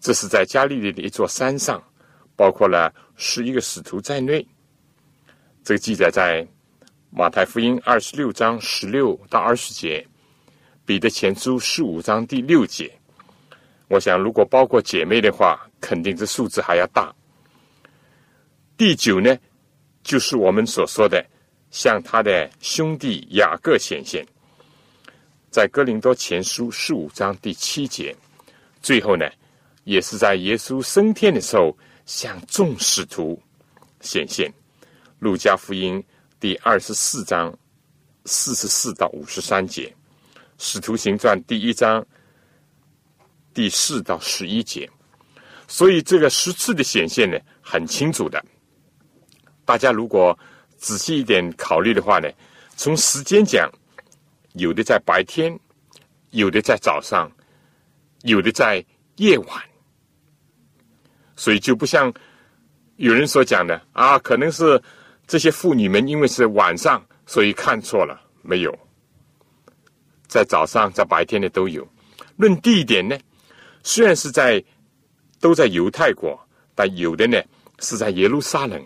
[0.00, 1.82] 这是在加利利的一座山上，
[2.34, 4.44] 包括了十一个使徒在内。
[5.62, 6.44] 这个记载在
[7.10, 10.04] 马太福音二十六章十六到二十节。
[10.86, 12.90] 彼得前书十五章第六节，
[13.92, 17.14] 我想如果包括姐妹的话，肯定这数字还要大。
[18.74, 19.36] 第九呢，
[20.02, 21.22] 就是我们所说的
[21.70, 24.26] 向他的兄弟雅各显现，
[25.50, 28.16] 在哥林多前书十五章第七节。
[28.80, 29.30] 最后呢，
[29.84, 31.76] 也是在耶稣升天的时候
[32.06, 33.38] 向众使徒
[34.00, 34.50] 显现。
[35.18, 36.02] 路加福音
[36.40, 37.54] 第二十四章
[38.24, 39.94] 四十四到五十三节。
[40.56, 42.02] 使徒行传第一章
[43.54, 44.88] 第四到十一节，
[45.68, 48.42] 所以这个十次的显现呢，很清楚的。
[49.64, 50.36] 大家如果
[50.76, 52.28] 仔细一点考虑的话呢，
[52.76, 53.70] 从时间讲，
[54.54, 55.58] 有的在白天，
[56.30, 57.30] 有的在早上，
[58.22, 58.84] 有的在
[59.16, 59.62] 夜晚，
[61.36, 62.12] 所以就不像
[62.96, 64.82] 有人所讲的啊，可能是
[65.26, 68.78] 这些妇女们因为是晚上，所以看错了，没有。
[70.26, 71.86] 在早上，在白天的都有。
[72.36, 73.16] 论地点呢，
[73.82, 74.62] 虽然是在
[75.40, 76.38] 都在犹太国，
[76.74, 77.42] 但有的呢
[77.80, 78.84] 是在耶路撒冷，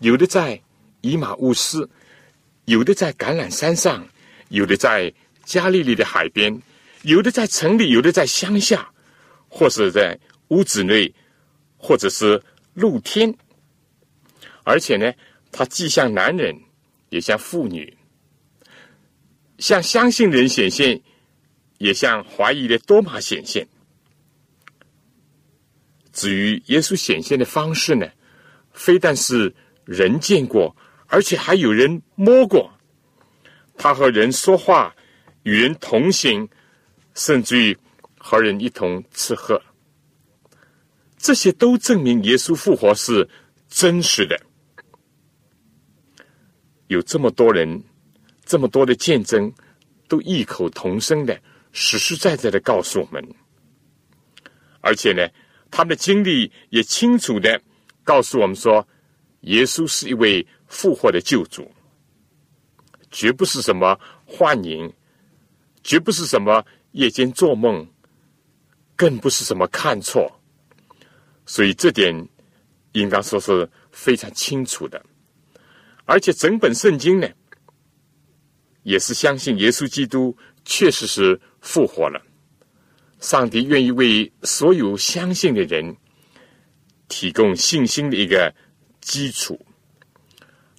[0.00, 0.60] 有的在
[1.00, 1.88] 以马乌斯，
[2.66, 4.06] 有的在橄榄山上，
[4.48, 5.12] 有的在
[5.44, 6.60] 加利利的海边，
[7.02, 8.90] 有的在城里，有的在乡下，
[9.48, 10.18] 或是在
[10.48, 11.12] 屋子内，
[11.78, 12.42] 或者是
[12.74, 13.34] 露天。
[14.64, 15.12] 而且呢，
[15.52, 16.54] 他既像男人，
[17.08, 17.96] 也像妇女。
[19.58, 21.00] 向相信的人显现，
[21.78, 23.66] 也向怀疑的多马显现。
[26.16, 28.08] 至于耶稣显现的方式呢，
[28.72, 30.74] 非但是人见过，
[31.08, 32.72] 而且还有人摸过。
[33.76, 34.96] 他和人说话，
[35.42, 36.48] 与人同行，
[37.12, 37.76] 甚至于
[38.16, 39.60] 和人一同吃喝。
[41.18, 43.28] 这些都证明耶稣复活是
[43.68, 44.40] 真实的。
[46.86, 47.84] 有这么多人。
[48.48, 49.52] 这么多的见证，
[50.06, 51.36] 都异口同声的、
[51.72, 53.20] 实实在在的告诉我们，
[54.80, 55.28] 而且呢，
[55.70, 57.60] 他们的经历也清楚的
[58.04, 58.86] 告诉我们说，
[59.40, 61.70] 耶稣是一位复活的救主，
[63.10, 64.92] 绝不是什么幻影，
[65.82, 67.86] 绝不是什么夜间做梦，
[68.94, 70.40] 更不是什么看错，
[71.44, 72.28] 所以这点
[72.92, 75.04] 应当说是非常清楚的，
[76.04, 77.28] 而且整本圣经呢。
[78.82, 80.32] 也是相信耶稣基督
[80.64, 82.22] 确实是复活了。
[83.26, 85.96] 上帝愿意为所有相信的人
[87.08, 88.54] 提供信心的一个
[89.00, 89.60] 基础，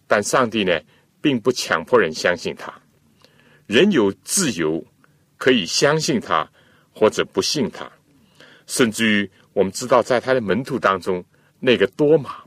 [0.07, 0.79] 但上帝呢，
[1.19, 2.73] 并不强迫人相信他。
[3.65, 4.81] 人有自由，
[5.35, 6.49] 可以相信他
[6.93, 7.91] 或者不信他。
[8.65, 11.21] 甚至于，我们知道，在他的门徒当中，
[11.59, 12.45] 那个多马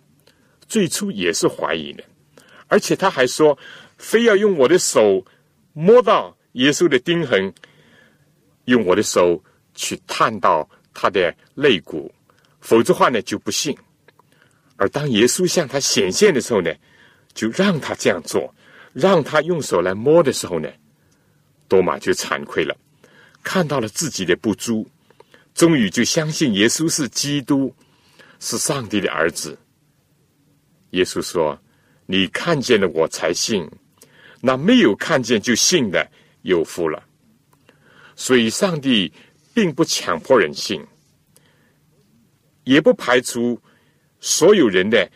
[0.67, 2.03] 最初也是怀疑的，
[2.69, 3.59] 而且他还说，
[3.99, 5.27] 非要用我的手
[5.75, 7.53] 摸到耶稣的钉痕，
[8.65, 9.45] 用我的手
[9.81, 12.13] 去探到他的肋骨，
[12.61, 13.75] 否则话呢就不信。
[14.77, 16.71] 而当耶稣向他显现的时候呢，
[17.33, 18.55] 就让他这样做，
[18.93, 20.69] 让他用手来摸的时候呢，
[21.67, 22.77] 多马就惭愧了，
[23.43, 24.87] 看到了自己的不足，
[25.55, 27.75] 终于就相信耶稣是基督，
[28.39, 29.57] 是上帝的儿子。
[30.91, 31.59] 耶稣说
[32.05, 33.67] ：“你看见了我才信，
[34.43, 36.07] 那没有看见就信的
[36.43, 37.03] 有福了。”
[38.17, 39.11] 所以，上帝
[39.55, 40.87] 并不强迫人性，
[42.65, 43.61] 也不排除。
[44.23, 45.11] 所有人的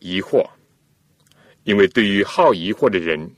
[0.00, 0.44] 疑惑，
[1.62, 3.30] 因为对于好疑惑的人，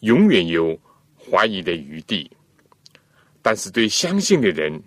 [0.00, 0.76] 永远有
[1.16, 2.28] 怀疑的余地；
[3.40, 4.82] 但是对相信的人，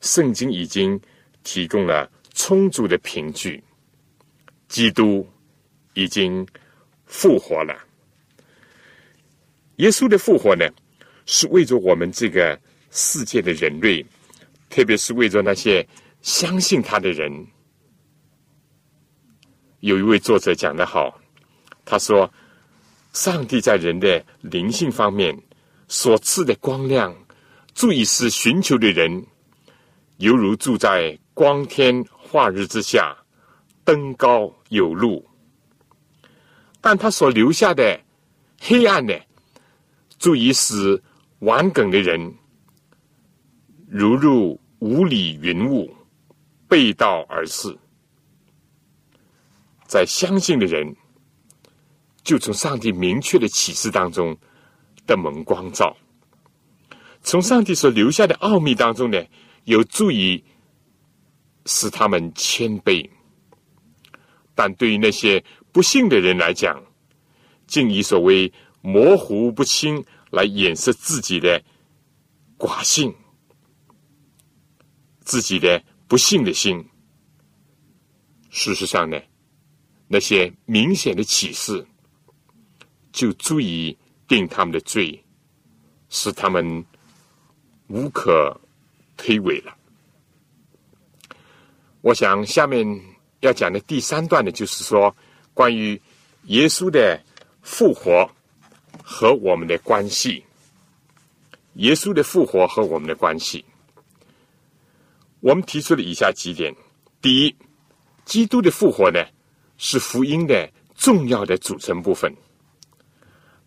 [0.00, 0.98] 圣经已经
[1.44, 3.62] 提供了充足的凭据。
[4.68, 5.28] 基督
[5.92, 6.46] 已经
[7.04, 7.78] 复活了。
[9.76, 10.66] 耶稣的复活呢，
[11.26, 12.58] 是为着我们这个
[12.90, 14.04] 世界的人类，
[14.70, 15.86] 特别是为着那些
[16.22, 17.46] 相信他的人。
[19.80, 21.20] 有一位作者讲得好，
[21.84, 22.28] 他说
[23.12, 25.36] ：“上帝在人的灵性方面
[25.86, 27.14] 所赐的光亮，
[27.74, 29.24] 足以使寻求的人
[30.16, 33.16] 犹如住在光天化日之下，
[33.84, 35.24] 登高有路；
[36.80, 38.00] 但他所留下的
[38.60, 39.14] 黑暗呢，
[40.18, 41.00] 足以使
[41.38, 42.34] 顽梗的人
[43.88, 45.92] 如入五里云雾，
[46.68, 47.76] 背道而驰。”
[49.88, 50.94] 在相信的人，
[52.22, 54.36] 就从上帝明确的启示当中
[55.06, 55.96] 的蒙光照，
[57.22, 59.24] 从上帝所留下的奥秘当中呢，
[59.64, 60.44] 有助于
[61.64, 63.08] 使他们谦卑。
[64.54, 66.82] 但对于那些不信的人来讲，
[67.66, 71.62] 竟以所谓模糊不清来掩饰自己的
[72.58, 73.14] 寡性、
[75.28, 76.82] 自己的不幸的心。
[78.48, 79.20] 事实上呢？
[80.06, 81.86] 那些明显的启示，
[83.12, 83.94] 就足以
[84.26, 85.22] 定他们的罪，
[86.08, 86.82] 使他们
[87.88, 88.58] 无可
[89.18, 89.76] 推诿了。
[92.00, 92.86] 我想下面
[93.40, 95.14] 要讲的第三段呢，就是说
[95.52, 96.00] 关于
[96.44, 97.22] 耶稣的
[97.60, 98.26] 复活
[99.02, 100.42] 和我们的关系。
[101.74, 103.62] 耶稣的复活和我们的关系，
[105.40, 106.74] 我们提出了以下几点：
[107.22, 107.56] 第一，
[108.24, 109.24] 基督的复活呢？
[109.76, 112.34] 是福音的重要的组成部分。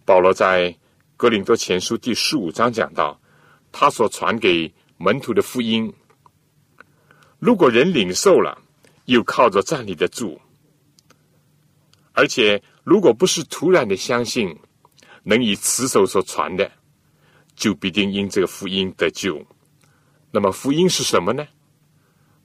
[0.03, 0.77] 保罗在
[1.15, 3.17] 格林多前书第十五章讲到，
[3.71, 5.93] 他所传给门徒的福音，
[7.39, 8.61] 如果人领受了，
[9.05, 10.37] 又靠着站立得住，
[12.11, 14.53] 而且如果不是突然的相信，
[15.23, 16.69] 能以持守所传的，
[17.55, 19.41] 就必定因这个福音得救。
[20.29, 21.47] 那么福音是什么呢？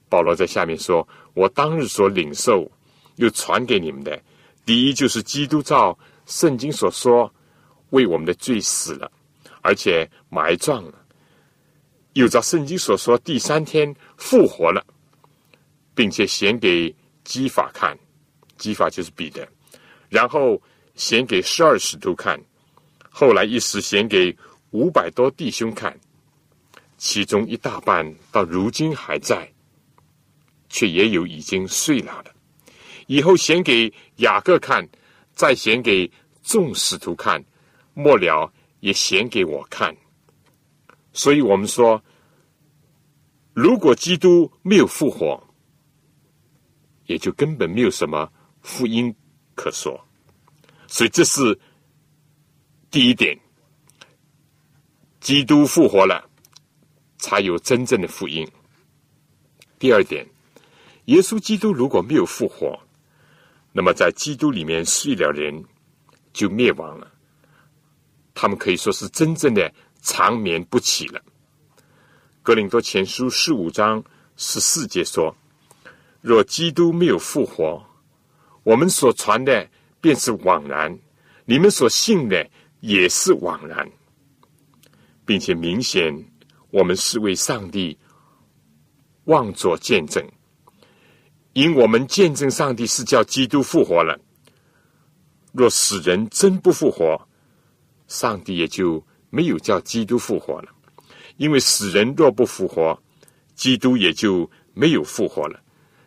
[0.09, 2.69] 保罗在下面说：“我当日所领受。”
[3.17, 4.21] 又传给你们的，
[4.63, 5.97] 第一就是基督照
[6.27, 7.33] 圣经所说，
[7.89, 9.11] 为我们的罪死了，
[9.63, 10.93] 而且埋葬了；
[12.13, 14.85] 又照圣经所说，第三天复活了，
[15.95, 17.97] 并且显给基法看，
[18.59, 19.47] 基法就是彼得，
[20.09, 20.61] 然后
[20.93, 22.39] 显给十二使徒看，
[23.09, 24.37] 后来一时显给
[24.69, 25.99] 五百多弟兄看，
[26.99, 29.51] 其中一大半到如今还在，
[30.69, 32.33] 却也有已经睡了的。
[33.07, 34.87] 以后显给雅各看，
[35.33, 36.11] 再显给
[36.43, 37.43] 众使徒看，
[37.93, 38.51] 末了
[38.81, 39.95] 也显给我看。
[41.13, 42.03] 所以我们说，
[43.53, 45.41] 如果基督没有复活，
[47.05, 49.15] 也就根本没有什么福音
[49.55, 49.99] 可说。
[50.87, 51.57] 所以这是
[52.91, 53.37] 第一点：
[55.19, 56.29] 基督复活了，
[57.17, 58.47] 才有真正的福音。
[59.79, 60.25] 第二点，
[61.07, 62.77] 耶稣基督如果没有复活，
[63.71, 65.63] 那么，在基督里面睡了人，
[66.33, 67.09] 就灭亡了。
[68.33, 71.21] 他们可以说是真正的长眠不起了。
[72.43, 74.03] 格林多前书十五章
[74.35, 75.33] 十四节说
[76.19, 77.81] ：“若基督没有复活，
[78.63, 79.65] 我们所传的
[80.01, 80.99] 便是枉然，
[81.45, 82.45] 你们所信的
[82.81, 83.89] 也是枉然，
[85.25, 86.13] 并且明显
[86.69, 87.97] 我们是为上帝
[89.23, 90.21] 妄作见证。”
[91.57, 94.15] 因我们见证上帝是叫基督复活了。
[95.51, 97.19] 若死人真不复活，
[98.07, 100.69] 上帝也就没有叫基督复活了。
[101.37, 103.01] 因为死人若不复活，
[103.55, 105.59] 基督也就没有复活了。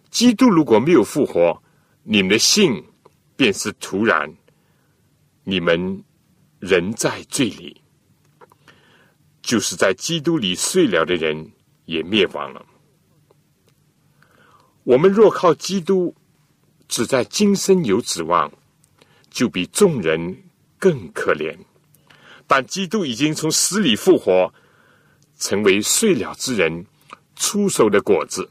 [0.09, 1.61] 基督如果没有复活，
[2.05, 2.85] 你们的信
[3.35, 4.33] 便是徒然，
[5.43, 6.05] 你们
[6.61, 7.83] 仍在罪里，
[9.43, 11.51] 就是在基督里睡了的人
[11.87, 12.65] 也灭亡了。
[14.85, 16.15] 我们若靠基督，
[16.89, 18.53] 只在今生有指望，
[19.31, 20.43] 就比众人
[20.79, 21.57] 更可怜。
[22.47, 24.53] 但基督已经从死里复活。
[25.43, 26.85] 成为睡了之人
[27.35, 28.47] 出手的果子，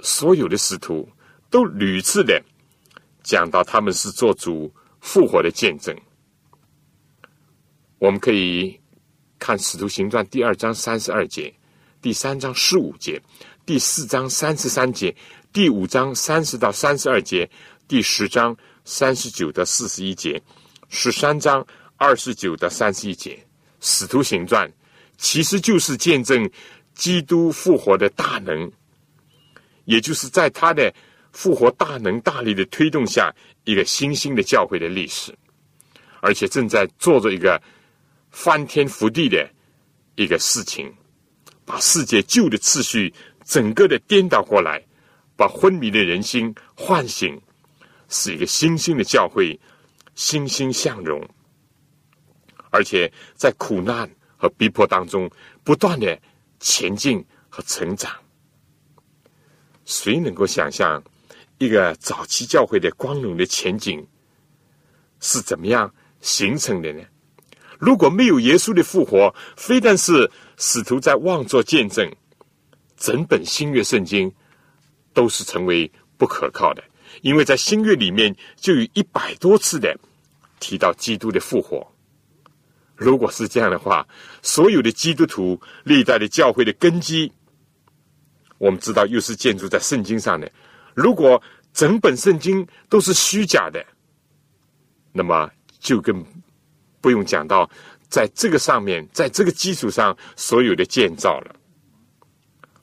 [0.00, 1.06] 所有的使徒
[1.50, 2.42] 都屡次的
[3.22, 4.72] 讲到他们是做主
[5.02, 5.94] 复活的见证。
[7.98, 8.80] 我们可以
[9.38, 11.54] 看《使徒行传》第二章三十二节、
[12.00, 13.20] 第三章十五节、
[13.66, 15.12] 第四章三十三节、
[15.52, 17.50] 第五章三十到三十二节、
[17.88, 20.40] 第十章三十九到四十一节、
[20.88, 23.32] 十三章二十九到三十一节，
[23.80, 24.68] 《使徒行传》。
[25.18, 26.48] 其实就是见证
[26.94, 28.70] 基督复活的大能，
[29.84, 30.94] 也就是在他的
[31.32, 35.36] 复活大能大力的推动下，一个新兴的教会的历史，
[36.20, 37.60] 而且正在做着一个
[38.30, 39.50] 翻天覆地的
[40.14, 40.94] 一个事情，
[41.64, 43.12] 把世界旧的次序
[43.46, 44.84] 整个的颠倒过来，
[45.36, 47.40] 把昏迷的人心唤醒，
[48.10, 49.58] 使一个新兴的教会
[50.14, 51.26] 欣欣向荣，
[52.70, 54.10] 而且在苦难。
[54.38, 55.30] 和逼迫当中，
[55.64, 56.20] 不断的
[56.60, 58.12] 前进和成长。
[59.86, 61.02] 谁能够想象
[61.56, 64.06] 一个早期教会的光荣的前景
[65.20, 65.90] 是怎么样
[66.20, 67.02] 形成的呢？
[67.78, 72.14] 如果没有耶稣的复活，非但是使徒在妄作见证，
[72.96, 74.32] 整本新约圣经
[75.12, 76.82] 都是成为不可靠的，
[77.22, 79.96] 因为在新约里面就有一百多次的
[80.60, 81.86] 提到基督的复活。
[82.94, 84.06] 如果是这样的话，
[84.42, 87.30] 所有的基督徒历代的教会的根基，
[88.56, 90.50] 我们知道又是建筑在圣经上的。
[90.94, 91.42] 如果
[91.74, 93.84] 整本圣经都是虚假的，
[95.12, 96.24] 那么就更
[97.02, 97.68] 不用讲到
[98.08, 101.54] 在这个上面，在这个基础上所有的建造了。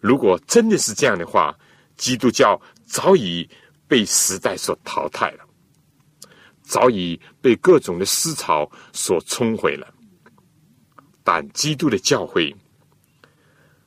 [0.04, 1.58] 如果真的是这样的话，
[1.95, 3.49] 基督教早已
[3.88, 5.45] 被时代所淘汰了，
[6.62, 9.88] 早已被各种的思潮所冲毁了。
[11.24, 12.54] 但基督的教诲、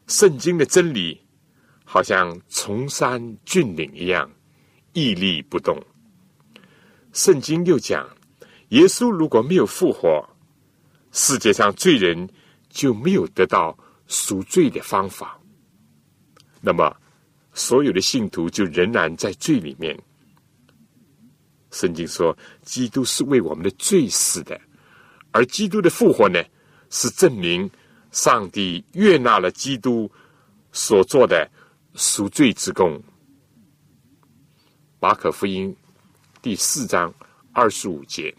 [0.07, 1.21] 圣经的真理，
[1.85, 4.27] 好像崇山峻岭一样
[4.95, 5.79] 屹立不动。
[7.13, 8.09] 圣经又讲，
[8.71, 10.27] 耶稣如果没有复活，
[11.13, 12.27] 世界上罪人
[12.71, 15.39] 就没有得到赎罪的方法。
[16.67, 16.93] 那么，
[17.55, 19.97] 所有的信徒就仍然在罪里面。
[21.71, 24.61] 圣经说，基督是为我们的罪死的，
[25.31, 26.43] 而基督的复活呢？
[26.91, 27.71] 是证明
[28.11, 30.11] 上帝悦纳了基督
[30.73, 31.49] 所做的
[31.95, 33.01] 赎罪之功。
[34.99, 35.75] 马可福音
[36.43, 37.15] 第四章
[37.53, 38.35] 二十五节，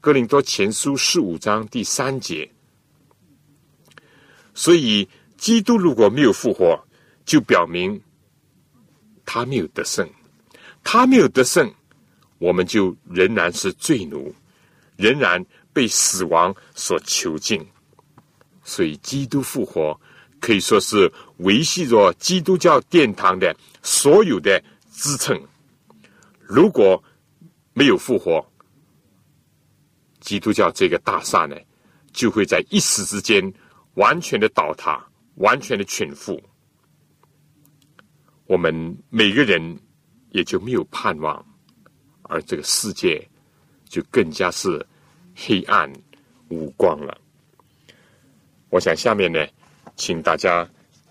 [0.00, 2.50] 哥林多前书十五章第三节。
[4.54, 5.06] 所以，
[5.36, 6.82] 基督如果没有复活，
[7.28, 8.00] 就表明
[9.26, 10.08] 他没有得胜。
[10.82, 11.70] 他没有得胜，
[12.38, 14.34] 我们就仍然是罪奴，
[14.96, 17.60] 仍然被死亡所囚禁。
[18.64, 20.00] 所以，基督复活
[20.40, 25.38] 可以说是维系着基督教殿堂的所有的支撑。
[26.40, 27.02] 如果
[27.74, 28.42] 没有复活，
[30.20, 31.54] 基督教这个大厦呢，
[32.14, 33.52] 就会在一时之间
[33.94, 35.04] 完全的倒塌，
[35.34, 36.40] 完全的倾覆。
[38.48, 39.78] 我们每个人
[40.30, 41.44] 也就没有盼望，
[42.22, 43.22] 而这个世界
[43.86, 44.84] 就更加是
[45.36, 45.92] 黑暗
[46.48, 47.16] 无光了。
[48.70, 49.46] 我想下面呢，
[49.96, 50.66] 请大家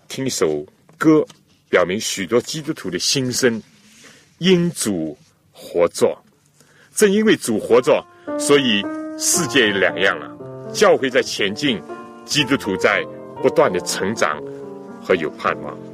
[0.08, 0.66] 听一首
[0.98, 1.24] 歌，
[1.70, 3.62] 表明许多基督徒的心声。
[4.38, 5.16] 因主
[5.52, 6.16] 活着，
[6.92, 8.04] 正因为主活着，
[8.36, 8.82] 所以
[9.16, 10.72] 世界两样了。
[10.72, 11.80] 教会在前进，
[12.24, 13.04] 基督徒在
[13.40, 14.42] 不断的成长
[15.00, 15.87] 和有盼望。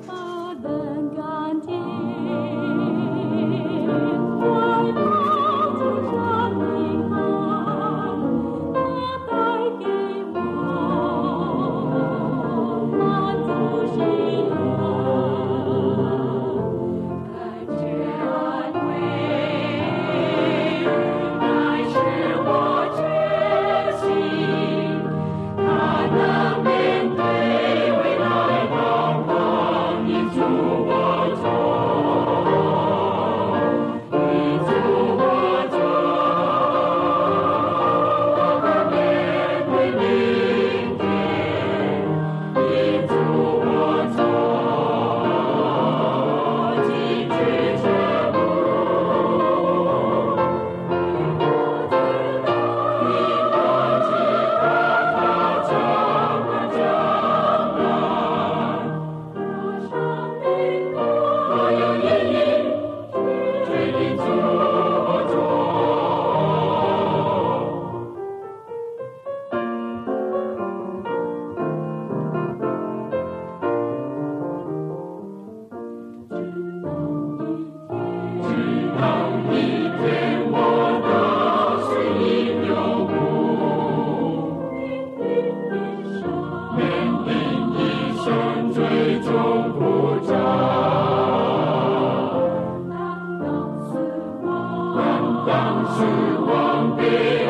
[95.47, 96.05] 当死
[96.47, 97.44] 亡，南。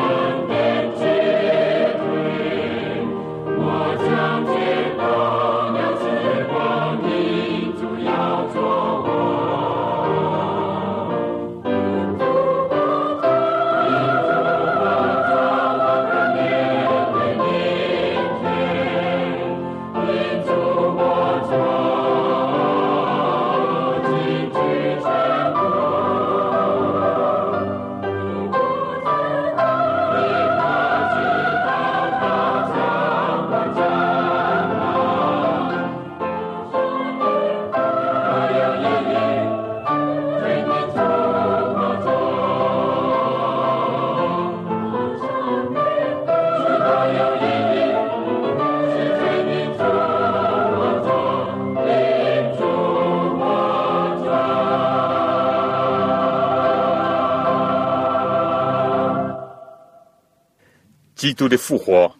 [61.25, 62.15] 基督的复活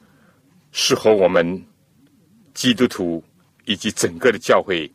[0.71, 1.63] 是和我们
[2.55, 3.23] 基督徒
[3.65, 4.91] 以及整个的教会，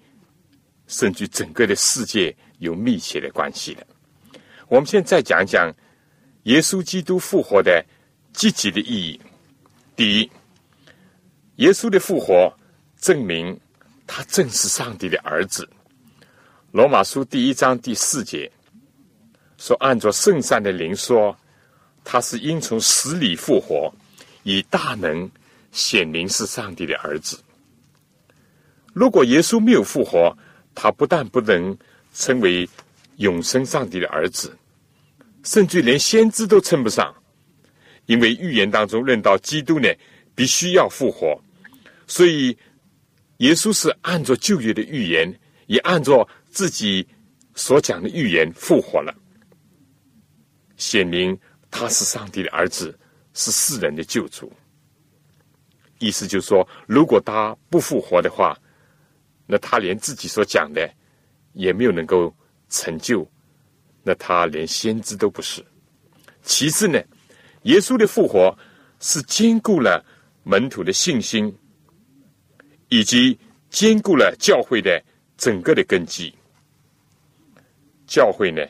[0.88, 3.86] 甚至整个的世界有密切的关系的。
[4.66, 5.72] 我们现在讲讲
[6.42, 7.86] 耶稣基督复活的
[8.32, 9.20] 积极的意义。
[9.94, 10.30] 第一，
[11.58, 12.52] 耶稣的复活
[12.96, 13.56] 证明
[14.08, 15.70] 他正是上帝的儿子。
[16.72, 18.50] 罗马书第一章第四节
[19.56, 21.32] 说：“按照圣善的灵说。”
[22.02, 23.92] 他是因从死里复活，
[24.42, 25.30] 以大能
[25.72, 27.38] 显明是上帝的儿子。
[28.92, 30.36] 如果耶稣没有复活，
[30.74, 31.76] 他不但不能
[32.14, 32.68] 称为
[33.16, 34.56] 永生上帝的儿子，
[35.44, 37.14] 甚至连先知都称不上。
[38.06, 39.88] 因为预言当中论到基督呢，
[40.34, 41.40] 必须要复活，
[42.06, 42.56] 所以
[43.36, 45.32] 耶稣是按照旧约的预言，
[45.66, 47.06] 也按照自己
[47.54, 49.14] 所讲的预言复活了，
[50.76, 51.38] 显明。
[51.72, 52.98] 他是上帝的儿子，
[53.34, 54.52] 是世人的救主。
[55.98, 58.58] 意思就是说，如果他不复活的话，
[59.46, 60.90] 那他连自己所讲的
[61.52, 62.34] 也没有能够
[62.70, 63.28] 成就，
[64.02, 65.62] 那他连先知都不是。
[66.42, 66.98] 其次呢，
[67.64, 68.56] 耶稣的复活
[68.98, 70.02] 是兼顾了
[70.42, 71.54] 门徒的信心，
[72.88, 75.02] 以及兼顾了教会的
[75.36, 76.34] 整个的根基。
[78.06, 78.66] 教会呢，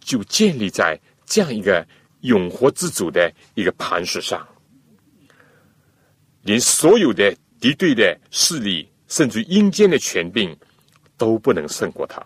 [0.00, 1.86] 就建立在这样一个。
[2.20, 4.46] 永活之主的一个磐石上，
[6.42, 10.56] 连所有的敌对的势力，甚至阴间的权柄，
[11.16, 12.24] 都不能胜过他。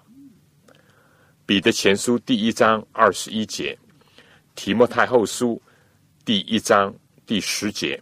[1.45, 3.77] 彼得前书第一章二十一节，
[4.55, 5.61] 提摩太后书
[6.25, 6.95] 第一章
[7.27, 8.01] 第十节，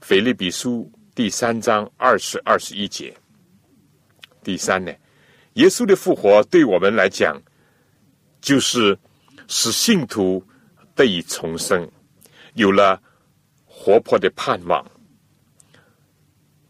[0.00, 3.14] 腓利比书第三章二十二十一节。
[4.42, 4.92] 第三呢，
[5.54, 7.36] 耶稣的复活对我们来讲，
[8.40, 8.96] 就是
[9.48, 10.42] 使信徒。
[10.98, 11.88] 得以重生，
[12.54, 13.00] 有了
[13.64, 14.84] 活泼的盼望。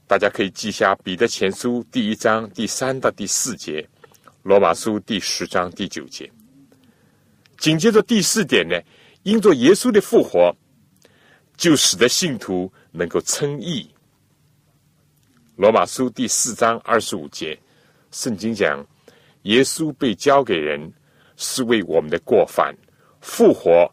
[0.06, 3.80] 大家可以记下《彼得前书》第一章第三到第四节，
[4.42, 6.30] 《罗马书》第十章第九节。
[7.56, 8.78] 紧接着第四点呢，
[9.22, 10.54] 因着耶稣的复活，
[11.56, 13.80] 就使得信徒能够称义。
[15.56, 17.58] 《罗马书》第四章二十五节，
[18.10, 18.86] 圣经讲，
[19.44, 20.92] 耶稣被交给人，
[21.38, 22.76] 是为我们的过犯
[23.22, 23.90] 复活。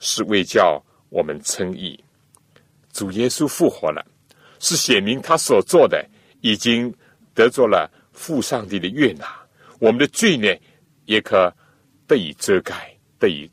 [0.00, 2.02] 是为叫我们称义，
[2.92, 4.04] 主耶稣复活了，
[4.58, 6.04] 是显明他所做的
[6.40, 6.92] 已经
[7.34, 9.26] 得着了父上帝的悦纳，
[9.78, 10.48] 我们的罪呢
[11.04, 11.54] 也可
[12.06, 13.48] 得以遮盖，得以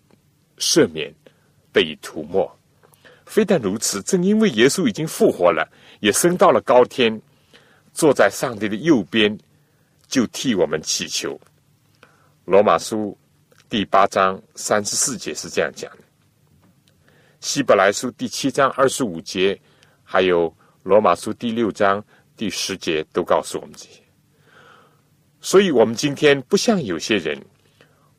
[0.57, 1.13] 赦免，
[1.71, 2.51] 得以涂抹。
[3.25, 5.69] 非但如此，正因为耶稣已经复活了，
[5.99, 7.21] 也升到了高天，
[7.93, 9.37] 坐在上帝的右边，
[10.07, 11.37] 就替我们祈求。
[12.45, 13.17] 罗马书
[13.67, 16.06] 第八章三十四节是这样讲的。
[17.39, 19.59] 希伯来书第七章二十五节，
[20.03, 22.03] 还有罗马书第六章
[22.35, 24.01] 第十节，都告诉我们这些。
[25.39, 27.39] 所以，我们今天不像有些人，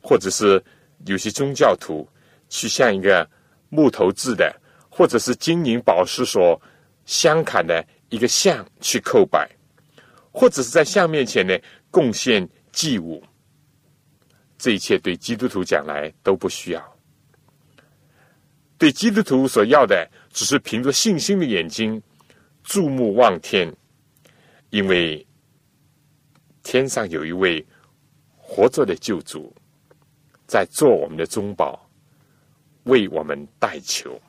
[0.01, 0.63] 或者是
[1.05, 2.07] 有些宗教徒，
[2.47, 3.29] 去像一个
[3.67, 4.55] 木头制的，
[4.89, 6.59] 或者是金银宝石所
[7.05, 9.49] 镶砍的一个像去叩拜，
[10.31, 11.55] 或者是在像面前呢
[11.91, 13.21] 贡献祭物。
[14.57, 16.98] 这一切对基督徒讲来都不需要。
[18.79, 22.01] 对基督徒所要的，只是凭着信心的眼睛
[22.63, 23.71] 注目望天，
[24.69, 25.23] 因为
[26.63, 27.63] 天上有一位
[28.37, 29.53] 活着的救主
[30.47, 31.87] 在做我们的中保，
[32.83, 34.19] 为我们代求。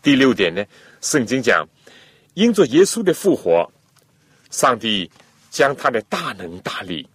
[0.00, 0.64] 第六点呢，
[1.00, 1.68] 圣经讲，
[2.34, 3.68] 因着耶稣的复活，
[4.50, 5.10] 上帝
[5.50, 7.08] 将他的大能大力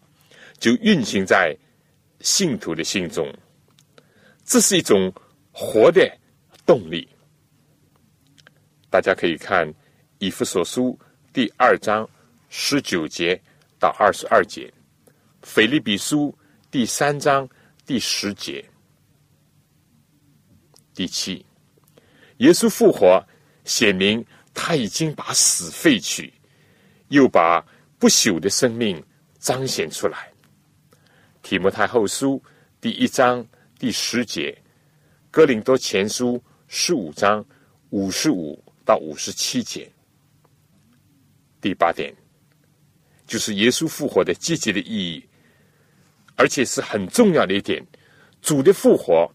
[0.60, 1.56] 就运行在
[2.20, 3.34] 信徒的心中，
[4.44, 5.14] 这是一种
[5.60, 6.08] 活的
[6.68, 7.10] 动力。
[8.91, 9.68] 大家可以看
[10.20, 10.97] 以弗所书
[11.34, 12.08] 第二章
[12.47, 13.41] 十九节
[13.80, 14.72] 到二十二节，
[15.41, 16.38] 腓利比书
[16.70, 17.49] 第三章
[17.88, 18.64] 第十节。
[20.93, 21.43] 第七，
[22.38, 23.20] 耶稣复活，
[23.66, 26.32] 显明他已经把死废去，
[27.08, 27.66] 又把
[27.97, 29.03] 不朽的生命
[29.39, 30.32] 彰显出来。
[31.41, 32.39] 提摩太后书
[32.80, 33.43] 第一章
[33.80, 34.55] 第十节，
[35.38, 37.46] 哥林多前书十五章
[37.92, 39.88] 五十五到五十七节。
[41.62, 42.12] 第八点，
[43.28, 45.24] 就是耶稣复活的积极的意义，
[46.36, 47.86] 而且是很重要的一点。
[48.42, 49.32] 主的复活，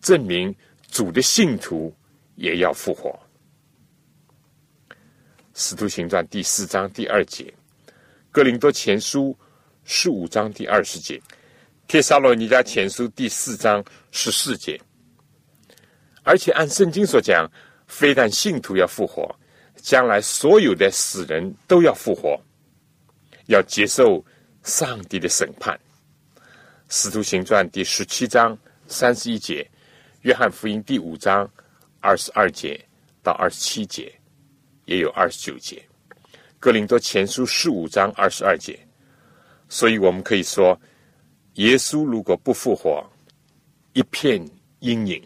[0.00, 0.52] 证明。
[0.90, 1.94] 主的信徒
[2.34, 3.16] 也要复活。
[5.54, 7.54] 使徒行传第四章第二节，
[8.32, 9.38] 哥林多前书
[9.84, 11.22] 十五章第二十节，
[11.86, 14.76] 帖撒罗尼迦前书第四章十四节。
[16.22, 17.50] 而且按圣经所讲，
[17.86, 19.34] 非但信徒要复活，
[19.76, 22.40] 将来所有的死人都要复活，
[23.46, 24.24] 要接受
[24.62, 25.78] 上帝的审判。
[26.88, 28.56] 使徒行传第十七章
[28.86, 29.68] 三十一节。
[30.20, 31.50] 约翰福音第五章
[31.98, 32.80] 二十二节
[33.24, 34.12] 到二十七节，
[34.84, 35.82] 也有二十九节。
[36.60, 38.78] 哥林多前书十五章二十二节。
[39.68, 40.80] 所以我们可以说，
[41.54, 43.04] 耶稣如果不复活，
[43.94, 44.40] 一片
[44.78, 45.20] 阴影；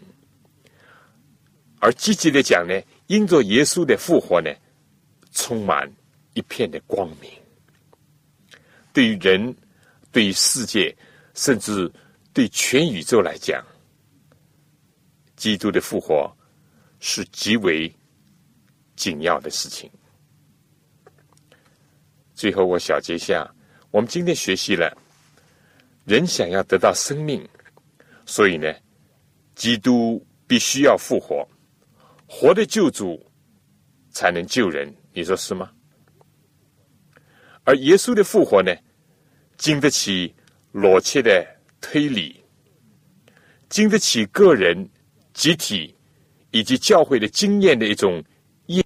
[1.79, 4.51] 而积极的讲呢，因着耶稣的复活呢，
[5.31, 5.91] 充满
[6.33, 7.31] 一片的光明。
[8.91, 9.55] 对于人，
[10.11, 10.95] 对于世界，
[11.35, 11.91] 甚至
[12.33, 13.63] 对全宇宙来讲。
[15.35, 16.35] 基督的复活
[16.99, 17.93] 是极为
[18.95, 19.87] 紧要的事情。
[22.33, 23.47] 最后，我小结一下：
[23.91, 24.97] 我们今天学习了，
[26.05, 27.47] 人想要得到生命，
[28.25, 28.73] 所以呢，
[29.53, 31.47] 基督必须要复活，
[32.27, 33.25] 活的救主
[34.11, 34.93] 才能救人。
[35.13, 35.71] 你说是吗？
[37.63, 38.71] 而耶稣的复活呢，
[39.57, 40.35] 经得起
[40.71, 41.43] 裸切的
[41.81, 42.39] 推理，
[43.69, 44.87] 经得起个人。
[45.33, 45.95] 集体
[46.49, 48.23] 以及教会的经验的一种
[48.69, 48.83] 验，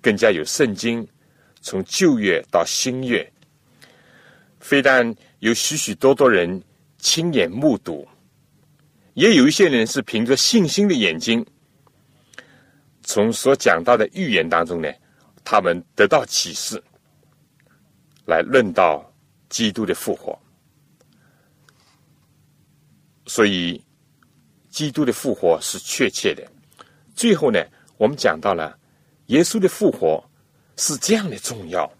[0.00, 1.06] 更加有圣经
[1.60, 3.32] 从旧约到新约，
[4.58, 6.60] 非但有许许多多人
[6.98, 8.04] 亲眼目睹，
[9.14, 11.46] 也有一些人是凭着信心的眼睛，
[13.12, 14.88] 从所讲到的预言当中呢，
[15.42, 16.80] 他们得到启示，
[18.24, 19.12] 来论到
[19.48, 20.38] 基督的复活，
[23.26, 23.82] 所以。
[24.70, 26.48] 基督的复活是确切的。
[27.16, 27.60] 最后呢，
[27.96, 28.78] 我们讲到了
[29.26, 30.22] 耶稣的复活
[30.76, 31.92] 是这样的重要。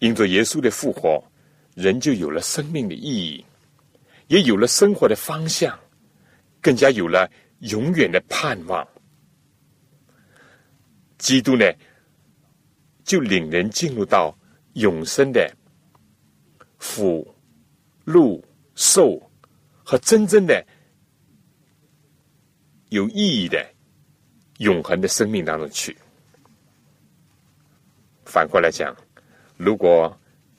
[0.00, 1.22] 因着耶稣的复活，
[1.76, 3.46] 人就有了生命的意义，
[4.26, 5.78] 也有了生活的方向，
[6.60, 7.30] 更加有了
[7.60, 8.84] 永远的盼望。
[11.18, 11.64] 基督呢，
[13.04, 14.36] 就领人进入到
[14.74, 15.50] 永生的
[16.78, 17.26] 福、
[18.04, 18.44] 禄、
[18.74, 19.20] 寿
[19.84, 20.66] 和真正的。
[22.90, 23.68] 有意义的
[24.58, 25.94] 永恒的生命当中去。
[28.24, 28.96] 反过来讲，
[29.56, 30.16] 如果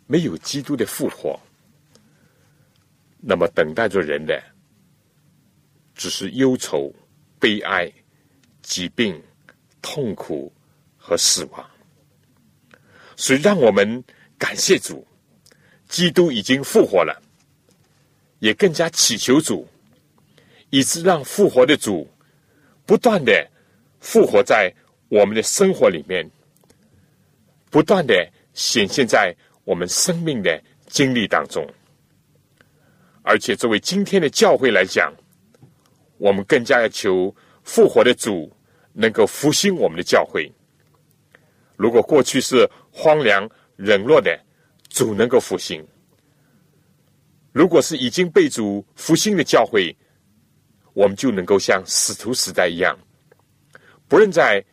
[0.08, 1.40] 没有基督的复活，
[3.22, 4.44] 那么等待着人的
[5.96, 6.94] 只是忧愁、
[7.40, 7.92] 悲哀、
[8.62, 9.20] 疾病、
[9.90, 10.52] 痛苦
[10.98, 11.66] 和死亡。
[13.16, 14.04] 所以，让我们
[14.38, 15.08] 感谢主，
[15.88, 17.22] 基督已经复活了，
[18.40, 19.66] 也更加祈求主，
[20.72, 22.06] 以致让复活的主。
[22.86, 23.50] 不断的
[24.02, 24.74] 复活在
[25.08, 26.30] 我们的生活里面，
[27.70, 28.14] 不断的
[28.54, 29.34] 显现在
[29.64, 31.66] 我们生命的经历当中。
[33.24, 35.14] 而且作为今天的教会来讲，
[36.18, 37.34] 我们更加要求
[37.64, 38.52] 复活的主
[39.00, 40.52] 能够复兴我们的教会。
[41.76, 44.36] 如果过去是荒凉冷落的，
[44.90, 45.80] 主能够复兴；
[47.52, 49.96] 如果是已经被主复兴的教会，
[50.94, 52.98] 我们就能够像使徒时代一样，
[54.08, 54.66] 不论在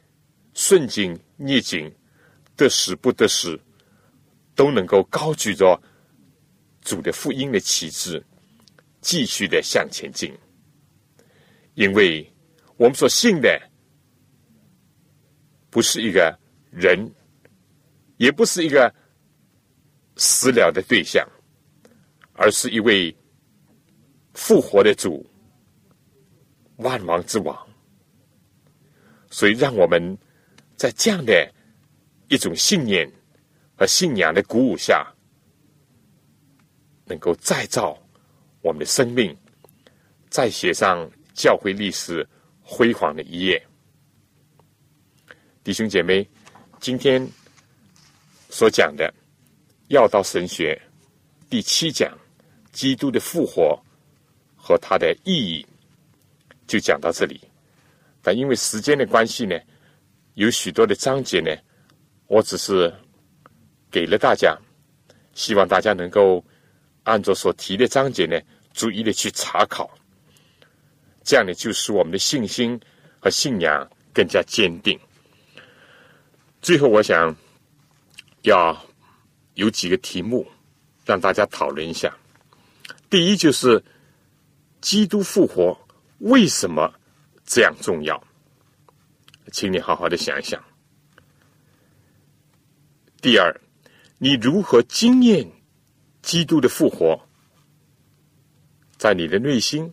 [0.54, 1.94] 顺境逆境、
[2.56, 3.60] 得时不得时，
[4.54, 5.78] 都能够高举着
[6.80, 8.24] 主的福音的旗帜，
[9.02, 10.32] 继续的向前进。
[11.74, 12.26] 因为
[12.78, 13.60] 我们所信的，
[15.74, 16.38] 不是一个
[16.70, 17.12] 人，
[18.16, 18.94] 也不是一个
[20.14, 21.28] 死了的对象，
[22.34, 23.12] 而是一位
[24.34, 25.28] 复活的主。
[26.76, 27.56] 万王之王，
[29.30, 30.16] 所以让我们
[30.76, 31.52] 在这样的
[32.28, 33.10] 一种信念
[33.76, 35.12] 和信仰的鼓舞下，
[37.04, 38.00] 能够再造
[38.60, 39.36] 我们的生命，
[40.28, 42.24] 再写上教会历史
[42.60, 43.60] 辉煌的一页。
[45.64, 46.28] 弟兄姐妹，
[46.78, 47.26] 今天
[48.50, 49.10] 所讲的
[49.88, 50.78] 要道神学
[51.48, 52.14] 第七讲，
[52.70, 53.82] 基督的复活
[54.54, 55.66] 和它的意义，
[56.66, 57.40] 就讲到这里。
[58.20, 59.58] 但因为时间的关系呢，
[60.34, 61.50] 有许多的章节呢，
[62.26, 62.92] 我只是
[63.90, 64.54] 给了大家，
[65.32, 66.44] 希望大家能够
[67.04, 68.38] 按照所提的章节呢，
[68.74, 69.90] 逐一的去查考，
[71.22, 72.78] 这样呢，就使我们的信心
[73.18, 75.00] 和信仰更加坚定。
[76.64, 77.36] 最后，我想
[78.40, 78.86] 要
[79.52, 80.46] 有几个题目
[81.04, 82.16] 让大家讨论一下。
[83.10, 83.84] 第一，就是
[84.80, 85.78] 基督复活
[86.20, 86.90] 为什么
[87.44, 88.18] 这样重要？
[89.52, 90.58] 请你好好的想一想。
[93.20, 93.54] 第二，
[94.16, 95.46] 你如何经验
[96.22, 97.20] 基督的复活，
[98.96, 99.92] 在你的内心，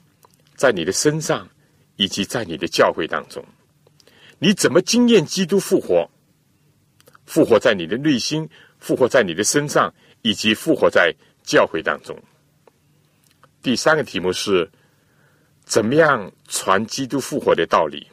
[0.55, 1.49] 在你的身上，
[1.97, 3.43] 以及在你的教会当中，
[4.39, 6.09] 你怎么经验基督复活？
[7.32, 8.46] 复活在你的内心，
[8.78, 9.90] 复活在你的身上，
[10.22, 12.14] 以及复活在教会当中。
[13.62, 14.70] 第三个题目是：
[15.64, 18.06] 怎么样传基督复活的道理？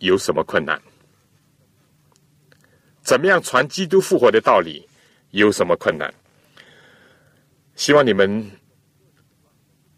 [0.00, 0.78] 有什么困难？
[3.00, 4.86] 怎么样传基督复活的道理？
[5.30, 6.12] 有什么困难？
[7.74, 8.50] 希望你们，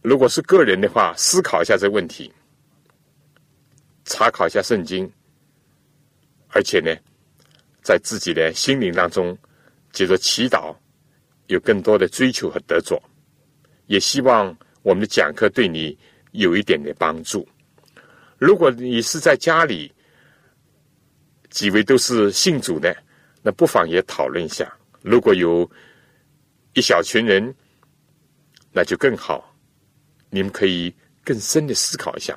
[0.00, 2.32] 如果是个人的话，思考一下这个问题，
[4.04, 5.12] 查考一下圣经。
[6.58, 6.92] 而且呢，
[7.82, 9.38] 在自己的心灵当中，
[9.92, 10.74] 接着祈祷，
[11.46, 13.00] 有更多的追求和得着。
[13.86, 14.52] 也希望
[14.82, 15.96] 我们的讲课对你
[16.32, 17.48] 有一点的帮助。
[18.38, 19.92] 如果你是在家里，
[21.48, 22.92] 几位都是信主的，
[23.40, 24.76] 那不妨也讨论一下。
[25.00, 25.70] 如果有
[26.74, 27.54] 一小群人，
[28.72, 29.56] 那就更好。
[30.28, 30.92] 你们可以
[31.22, 32.36] 更深的思考一下。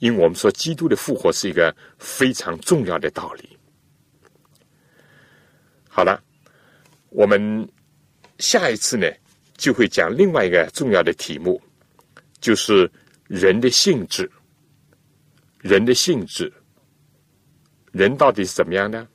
[0.00, 3.51] 因为我们说，基督的复活是一个非常重要的道理。
[5.94, 6.18] 好了，
[7.10, 7.68] 我们
[8.38, 9.06] 下一次呢，
[9.58, 11.60] 就会讲另外一个重要的题目，
[12.40, 12.90] 就是
[13.28, 14.30] 人的性质。
[15.60, 16.50] 人的性质，
[17.92, 19.06] 人到底是怎么样呢？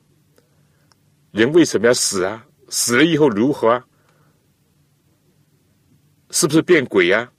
[1.32, 2.46] 人为什么要死啊？
[2.68, 3.84] 死了以后如何啊？
[6.30, 7.30] 是不是变鬼啊？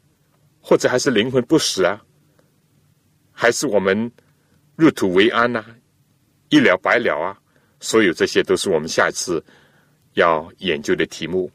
[0.59, 2.03] 或者还是灵魂不死啊？
[3.31, 4.11] 还是我们
[4.75, 5.65] 入土为安呐，
[6.49, 7.41] 一了百了啊！
[7.79, 9.43] 所有这些都是我们下一次
[10.13, 11.49] 要研究的题目。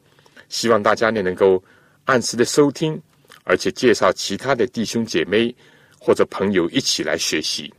[0.49, 1.63] 希望大家呢能够
[2.05, 3.01] 按时的收听，
[3.43, 5.53] 而且介绍其他的弟兄姐妹
[5.99, 7.73] 或者朋友一起来学习。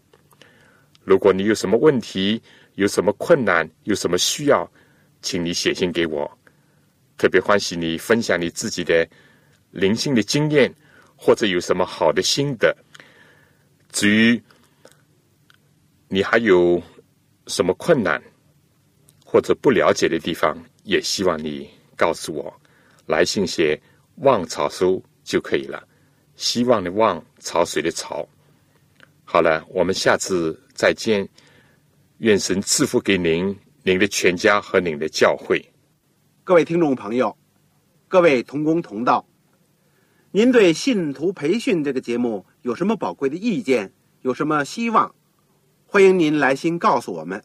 [1.05, 2.43] 如果你有什么问题、
[2.75, 4.69] 有什么困难、有什么需要，
[5.23, 6.31] 请你写信给我。
[7.17, 9.09] 特别欢喜你分享你自己的
[9.71, 10.73] 灵性的经验，
[11.17, 12.77] 或者有什么好的心得。
[13.93, 14.43] 至于
[16.09, 16.83] 你还有
[17.47, 18.21] 什么困难
[19.37, 22.51] 或者不了解的地方，也希望你告诉我。
[23.05, 23.78] 来信写
[24.24, 25.87] “望草书”就可以了。
[26.37, 28.26] 希望的“望”潮水的“潮”。
[29.26, 31.28] 好了，我们下次再见。
[32.20, 35.62] 愿神赐福给您、您的全家和您的教会。
[36.43, 37.37] 各位听众朋友，
[38.09, 39.26] 各位同工同道，
[40.30, 42.47] 您对信徒培训这个节目？
[42.62, 43.93] 有什么宝贵的意见？
[44.22, 45.14] 有什么希望？
[45.84, 47.45] 欢迎您来信告诉我们，